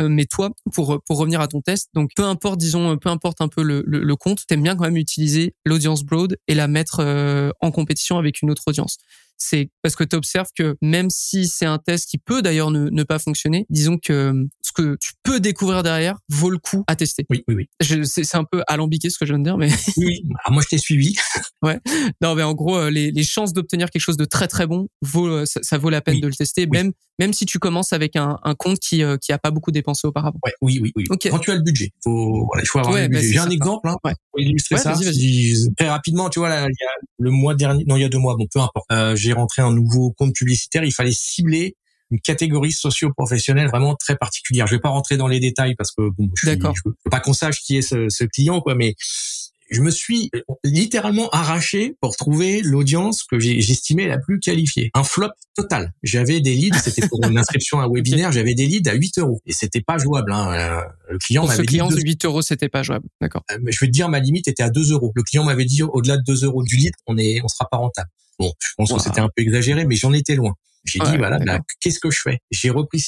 Euh, 0.02 0.10
mais 0.10 0.26
toi, 0.26 0.50
pour 0.74 1.00
pour 1.06 1.16
revenir 1.16 1.40
à 1.40 1.48
ton 1.48 1.62
test, 1.62 1.88
donc 1.94 2.10
peu 2.14 2.24
importe, 2.24 2.58
disons, 2.60 2.92
euh, 2.92 2.96
peu 2.96 3.08
importe 3.08 3.40
un 3.40 3.48
peu 3.48 3.62
le, 3.62 3.82
le, 3.86 4.00
le 4.04 4.16
compte, 4.16 4.40
t'aimes 4.46 4.62
bien 4.62 4.76
quand 4.76 4.84
même 4.84 4.98
utiliser 4.98 5.54
l'audience 5.64 6.04
broad 6.04 6.36
et 6.46 6.54
la 6.54 6.68
mettre 6.68 7.00
euh, 7.00 7.48
en 7.62 7.70
compétition 7.70 8.18
avec 8.18 8.42
une 8.42 8.50
autre 8.50 8.64
audience. 8.66 8.98
C'est 9.38 9.70
parce 9.82 9.96
que 9.96 10.04
tu 10.04 10.16
observes 10.16 10.48
que 10.56 10.76
même 10.80 11.10
si 11.10 11.46
c'est 11.46 11.66
un 11.66 11.78
test 11.78 12.08
qui 12.08 12.18
peut 12.18 12.42
d'ailleurs 12.42 12.70
ne, 12.70 12.88
ne 12.88 13.02
pas 13.02 13.18
fonctionner, 13.18 13.66
disons 13.70 13.98
que 13.98 14.12
euh, 14.12 14.44
ce 14.62 14.72
que 14.72 14.96
tu 15.00 15.12
peux 15.22 15.40
découvrir 15.40 15.82
derrière 15.82 16.18
vaut 16.28 16.50
le 16.50 16.58
coup 16.58 16.84
à 16.86 16.96
tester. 16.96 17.26
Oui, 17.30 17.44
oui, 17.48 17.54
oui. 17.54 17.68
Je- 17.80 18.02
C'est 18.02 18.24
c'est 18.24 18.36
un 18.36 18.44
peu 18.44 18.62
alambiqué 18.66 19.10
ce 19.10 19.18
que 19.18 19.26
je 19.26 19.32
viens 19.32 19.38
de 19.38 19.44
dire, 19.44 19.58
mais 19.58 19.68
Oui, 19.96 20.04
oui. 20.06 20.22
Ah, 20.44 20.50
moi, 20.50 20.62
je 20.62 20.68
t'ai 20.68 20.78
suivi. 20.78 21.14
non, 22.22 22.34
mais 22.34 22.42
en 22.42 22.54
gros, 22.54 22.76
euh, 22.78 22.90
les, 22.90 23.10
les 23.10 23.22
chances 23.24 23.52
d'obtenir 23.52 23.90
quelque 23.90 24.02
chose 24.02 24.16
de 24.16 24.24
très 24.24 24.48
très 24.48 24.66
bon, 24.66 24.88
vaut, 25.02 25.26
euh, 25.26 25.44
ça, 25.46 25.60
ça 25.62 25.78
vaut 25.78 25.90
la 25.90 26.00
peine 26.00 26.16
Oui. 26.16 26.20
de 26.20 26.26
le 26.28 26.34
tester, 26.34 26.62
Oui. 26.62 26.78
même 26.78 26.92
même 27.18 27.32
si 27.32 27.46
tu 27.46 27.58
commences 27.58 27.94
avec 27.94 28.14
un, 28.14 28.38
un 28.42 28.54
compte 28.54 28.78
qui 28.78 29.02
euh, 29.02 29.16
qui 29.16 29.32
a 29.32 29.38
pas 29.38 29.50
beaucoup 29.50 29.70
dépensé 29.70 30.06
auparavant. 30.06 30.38
Ouais, 30.44 30.52
oui, 30.60 30.78
oui, 30.82 30.92
oui. 30.96 31.04
Ok. 31.08 31.28
Quand 31.30 31.38
tu 31.38 31.50
as 31.50 31.54
le 31.54 31.62
budget, 31.62 31.92
faut, 32.04 32.44
voilà, 32.44 32.62
il 32.62 32.66
faut 32.66 32.78
avoir 32.78 32.92
Ouais, 32.94 33.02
le 33.04 33.08
bah, 33.08 33.20
budget. 33.20 33.32
J'ai 33.32 33.38
un 33.38 33.48
exemple, 33.48 33.88
hein, 33.88 33.96
Ouais. 34.04 34.12
pour 34.30 34.40
illustrer 34.40 34.74
Ouais, 34.76 34.82
ça. 34.82 34.92
vas-y, 34.92 35.04
vas-y. 35.04 35.14
Si- 35.56 35.68
très 35.78 35.88
rapidement, 35.88 36.28
tu 36.28 36.40
vois, 36.40 36.50
là, 36.50 36.66
il 36.68 36.74
y 36.78 36.84
a 36.84 36.90
le 37.18 37.30
mois 37.30 37.54
dernier, 37.54 37.84
non, 37.86 37.96
il 37.96 38.02
y 38.02 38.04
a 38.04 38.10
deux 38.10 38.18
mois, 38.18 38.36
bon, 38.36 38.46
peu 38.52 38.60
importe. 38.60 38.84
Euh, 38.92 39.16
j'ai 39.26 39.32
rentré 39.32 39.62
un 39.62 39.72
nouveau 39.72 40.12
compte 40.12 40.34
publicitaire. 40.34 40.84
Il 40.84 40.92
fallait 40.92 41.12
cibler 41.12 41.76
une 42.10 42.20
catégorie 42.20 42.72
socio-professionnelle 42.72 43.66
vraiment 43.68 43.96
très 43.96 44.16
particulière. 44.16 44.66
Je 44.68 44.76
vais 44.76 44.80
pas 44.80 44.90
rentrer 44.90 45.16
dans 45.16 45.26
les 45.26 45.40
détails 45.40 45.74
parce 45.76 45.90
que 45.90 46.08
bon, 46.16 46.30
je, 46.36 46.48
suis- 46.48 46.58
je 46.60 46.80
veux 46.88 46.94
pas 47.10 47.20
qu'on 47.20 47.32
sache 47.32 47.60
qui 47.62 47.76
est 47.76 47.82
ce, 47.82 48.08
ce 48.08 48.24
client, 48.24 48.60
quoi, 48.60 48.74
mais 48.76 48.94
je 49.72 49.80
me 49.80 49.90
suis 49.90 50.30
littéralement 50.62 51.28
arraché 51.30 51.96
pour 52.00 52.16
trouver 52.16 52.60
l'audience 52.62 53.24
que 53.24 53.40
j'estimais 53.40 54.06
la 54.06 54.18
plus 54.18 54.38
qualifiée. 54.38 54.90
Un 54.94 55.02
flop 55.02 55.30
total. 55.56 55.92
J'avais 56.04 56.40
des 56.40 56.54
leads, 56.54 56.78
c'était 56.78 57.08
pour 57.08 57.18
une 57.24 57.36
inscription 57.38 57.80
à 57.80 57.84
un 57.86 57.88
webinaire, 57.92 58.30
j'avais 58.30 58.54
des 58.54 58.66
leads 58.66 58.88
à 58.88 58.94
8 58.94 59.18
euros. 59.18 59.40
Et 59.44 59.52
c'était 59.52 59.80
pas 59.80 59.98
jouable. 59.98 60.30
Hein. 60.32 60.52
Euh, 60.52 60.80
Le 61.10 61.18
client 61.18 61.42
Pour 61.42 61.52
ce 61.52 61.62
dit... 61.62 61.66
client, 61.66 61.88
deux- 61.88 61.96
8 62.00 62.24
euros, 62.26 62.42
c'était 62.42 62.68
pas 62.68 62.84
jouable. 62.84 63.06
D'accord. 63.20 63.42
euh, 63.50 63.58
mais 63.60 63.72
je 63.72 63.80
vais 63.80 63.88
te 63.88 63.92
dire, 63.92 64.08
ma 64.08 64.20
limite 64.20 64.46
était 64.46 64.62
à 64.62 64.70
2 64.70 64.92
euros. 64.92 65.10
Le 65.16 65.24
client 65.24 65.42
m'avait 65.42 65.64
dit, 65.64 65.82
au-delà 65.82 66.16
de 66.18 66.22
2 66.24 66.44
euros 66.44 66.62
du 66.62 66.76
lead, 66.76 66.92
on 67.08 67.18
est, 67.18 67.40
on 67.42 67.48
sera 67.48 67.66
pas 67.68 67.78
rentable. 67.78 68.10
Bon, 68.38 68.52
je 68.60 68.68
pense 68.76 68.90
Wow. 68.90 68.96
que 68.98 69.02
c'était 69.02 69.20
un 69.20 69.28
peu 69.34 69.42
exagéré, 69.42 69.84
mais 69.86 69.96
j'en 69.96 70.12
étais 70.12 70.34
loin. 70.34 70.54
J'ai 70.84 71.00
Ouais, 71.00 71.10
dit, 71.12 71.16
voilà, 71.16 71.38
là, 71.38 71.60
qu'est-ce 71.80 71.98
que 71.98 72.10
je 72.10 72.20
fais? 72.22 72.38
J'ai 72.50 72.70
repris 72.70 73.02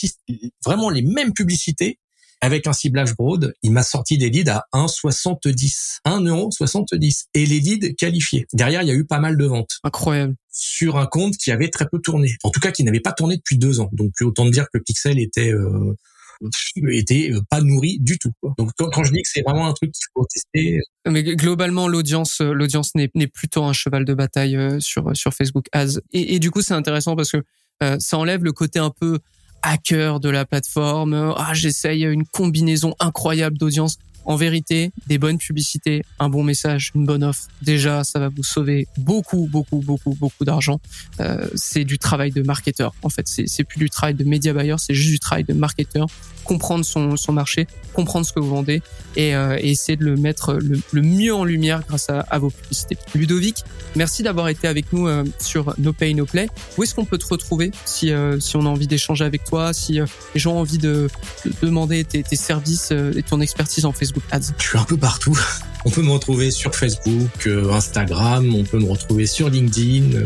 vraiment 0.64 0.90
les 0.90 1.02
mêmes 1.02 1.32
publicités 1.32 1.98
avec 2.40 2.66
un 2.66 2.72
ciblage 2.72 3.14
broad. 3.16 3.52
Il 3.62 3.72
m'a 3.72 3.82
sorti 3.82 4.16
des 4.18 4.30
leads 4.30 4.50
à 4.50 4.64
1,70. 4.72 6.00
1,70 6.04 7.26
Et 7.34 7.46
les 7.46 7.60
leads 7.60 7.94
qualifiés. 7.94 8.46
Derrière, 8.52 8.82
il 8.82 8.88
y 8.88 8.90
a 8.90 8.94
eu 8.94 9.04
pas 9.04 9.18
mal 9.20 9.36
de 9.36 9.44
ventes 9.44 9.78
Incroyable. 9.84 10.34
sur 10.50 10.98
un 10.98 11.06
compte 11.06 11.36
qui 11.36 11.50
avait 11.52 11.68
très 11.70 11.86
peu 11.88 11.98
tourné. 12.00 12.34
En 12.42 12.50
tout 12.50 12.60
cas, 12.60 12.70
qui 12.72 12.84
n'avait 12.84 13.00
pas 13.00 13.12
tourné 13.12 13.36
depuis 13.36 13.58
deux 13.58 13.80
ans. 13.80 13.90
Donc, 13.92 14.12
autant 14.20 14.48
dire 14.48 14.66
que 14.72 14.78
Pixel 14.78 15.18
était... 15.18 15.52
euh, 15.52 15.94
était 16.90 17.30
euh, 17.32 17.40
pas 17.50 17.60
nourri 17.60 17.98
du 18.00 18.18
tout. 18.18 18.32
Donc 18.58 18.70
quand, 18.78 19.04
je 19.04 19.12
dis 19.12 19.22
que 19.22 19.28
c'est 19.28 19.42
vraiment 19.42 19.66
un 19.66 19.72
truc 19.72 19.92
qu'il 19.92 20.06
faut 20.14 20.24
tester, 20.32 20.80
Mais 21.06 21.22
globalement, 21.22 21.88
l'audience, 21.88 22.40
euh, 22.40 22.52
l'audience 22.52 22.94
n'est, 22.94 23.10
n'est 23.14 23.26
plutôt 23.26 23.64
un 23.64 23.72
cheval 23.72 24.04
de 24.04 24.14
bataille 24.14 24.56
euh, 24.56 24.80
sur 24.80 25.16
sur 25.16 25.32
Facebook 25.34 25.66
Ads. 25.72 26.00
Et, 26.12 26.38
du 26.38 26.50
coup, 26.50 26.62
c'est 26.62 26.74
intéressant 26.74 27.16
parce 27.16 27.32
que 27.32 27.42
euh, 27.82 27.96
ça 27.98 28.18
enlève 28.18 28.44
le 28.44 28.52
côté 28.52 28.78
un 28.78 28.90
peu 28.90 29.18
hacker 29.62 30.20
de 30.20 30.28
la 30.28 30.44
plateforme. 30.44 31.14
Euh, 31.14 31.32
Ah, 31.36 31.54
j'essaye 31.54 32.04
une 32.04 32.24
combinaison 32.24 32.94
incroyable 33.00 33.58
d'audience. 33.58 33.98
En 34.28 34.36
vérité, 34.36 34.92
des 35.06 35.16
bonnes 35.16 35.38
publicités, 35.38 36.02
un 36.18 36.28
bon 36.28 36.42
message, 36.42 36.92
une 36.94 37.06
bonne 37.06 37.24
offre. 37.24 37.48
Déjà, 37.62 38.04
ça 38.04 38.18
va 38.18 38.28
vous 38.28 38.44
sauver 38.44 38.86
beaucoup, 38.98 39.48
beaucoup, 39.50 39.78
beaucoup, 39.78 40.14
beaucoup 40.20 40.44
d'argent. 40.44 40.82
Euh, 41.20 41.48
c'est 41.54 41.84
du 41.84 41.98
travail 41.98 42.30
de 42.30 42.42
marketeur. 42.42 42.94
En 43.02 43.08
fait, 43.08 43.26
c'est, 43.26 43.64
plus 43.64 43.78
du 43.78 43.88
travail 43.88 44.12
de 44.12 44.24
média 44.24 44.52
buyer, 44.52 44.74
c'est 44.76 44.92
juste 44.92 45.12
du 45.12 45.18
travail 45.18 45.44
de 45.44 45.54
marketeur. 45.54 46.08
Comprendre 46.44 46.84
son, 46.84 47.16
son 47.16 47.32
marché, 47.32 47.66
comprendre 47.94 48.26
ce 48.26 48.32
que 48.34 48.40
vous 48.40 48.50
vendez 48.50 48.82
et, 49.16 49.34
euh, 49.34 49.56
essayer 49.60 49.96
de 49.96 50.04
le 50.04 50.16
mettre 50.16 50.54
le, 50.54 51.02
mieux 51.02 51.34
en 51.34 51.44
lumière 51.44 51.82
grâce 51.86 52.10
à, 52.10 52.38
vos 52.38 52.50
publicités. 52.50 52.98
Ludovic, 53.14 53.64
merci 53.96 54.22
d'avoir 54.22 54.48
été 54.48 54.68
avec 54.68 54.92
nous 54.92 55.08
euh, 55.08 55.24
sur 55.40 55.74
No 55.78 55.94
Pay 55.94 56.12
No 56.12 56.26
Play. 56.26 56.48
Où 56.76 56.82
est-ce 56.82 56.94
qu'on 56.94 57.06
peut 57.06 57.18
te 57.18 57.26
retrouver 57.26 57.70
si 57.86 58.12
si 58.40 58.56
on 58.56 58.66
a 58.66 58.68
envie 58.68 58.86
d'échanger 58.86 59.24
avec 59.24 59.44
toi, 59.44 59.72
si 59.72 59.94
les 59.94 60.40
gens 60.40 60.52
ont 60.52 60.60
envie 60.60 60.78
de, 60.78 61.08
de 61.44 61.52
demander 61.62 62.04
tes, 62.04 62.22
tes 62.22 62.36
services 62.36 62.90
et 62.90 63.22
ton 63.22 63.40
expertise 63.40 63.86
en 63.86 63.92
Facebook? 63.92 64.17
Je 64.58 64.64
suis 64.68 64.78
un 64.78 64.84
peu 64.84 64.96
partout. 64.96 65.38
On 65.84 65.90
peut 65.90 66.02
me 66.02 66.10
retrouver 66.10 66.50
sur 66.50 66.74
Facebook, 66.74 67.46
euh, 67.46 67.72
Instagram, 67.72 68.52
on 68.54 68.64
peut 68.64 68.78
me 68.80 68.90
retrouver 68.90 69.26
sur 69.26 69.48
LinkedIn. 69.48 70.16
euh, 70.16 70.24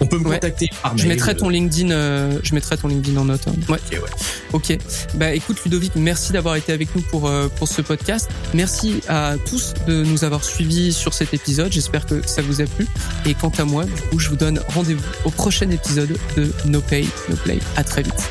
on 0.00 0.06
peut 0.06 0.18
me 0.18 0.28
Ouais. 0.28 0.36
contacter 0.36 0.68
par 0.82 0.94
mail. 0.94 1.02
Je 1.02 1.08
mettrai 1.08 1.36
ton 1.36 1.48
LinkedIn, 1.48 1.90
euh, 1.90 2.38
je 2.44 2.54
mettrai 2.54 2.76
ton 2.76 2.86
LinkedIn 2.88 3.18
en 3.20 3.24
note. 3.24 3.40
hein. 3.48 3.52
Ouais. 3.68 3.78
Ok, 3.92 3.92
ouais. 3.92 4.10
Ok. 4.52 4.78
Bah 5.16 5.34
écoute 5.34 5.58
Ludovic, 5.64 5.92
merci 5.96 6.32
d'avoir 6.32 6.54
été 6.54 6.72
avec 6.72 6.94
nous 6.94 7.02
pour 7.02 7.26
euh, 7.28 7.48
pour 7.48 7.66
ce 7.68 7.82
podcast. 7.82 8.30
Merci 8.54 9.00
à 9.08 9.34
tous 9.50 9.74
de 9.88 10.04
nous 10.04 10.24
avoir 10.24 10.44
suivis 10.44 10.92
sur 10.92 11.12
cet 11.12 11.34
épisode. 11.34 11.72
J'espère 11.72 12.06
que 12.06 12.26
ça 12.26 12.40
vous 12.40 12.60
a 12.62 12.64
plu. 12.64 12.86
Et 13.26 13.34
quant 13.34 13.52
à 13.58 13.64
moi, 13.64 13.84
du 13.84 13.90
coup, 14.10 14.18
je 14.20 14.28
vous 14.30 14.36
donne 14.36 14.60
rendez-vous 14.68 15.04
au 15.24 15.30
prochain 15.30 15.68
épisode 15.70 16.16
de 16.36 16.52
No 16.66 16.80
Pay 16.80 17.06
No 17.28 17.36
Play. 17.36 17.58
À 17.76 17.82
très 17.82 18.02
vite. 18.04 18.30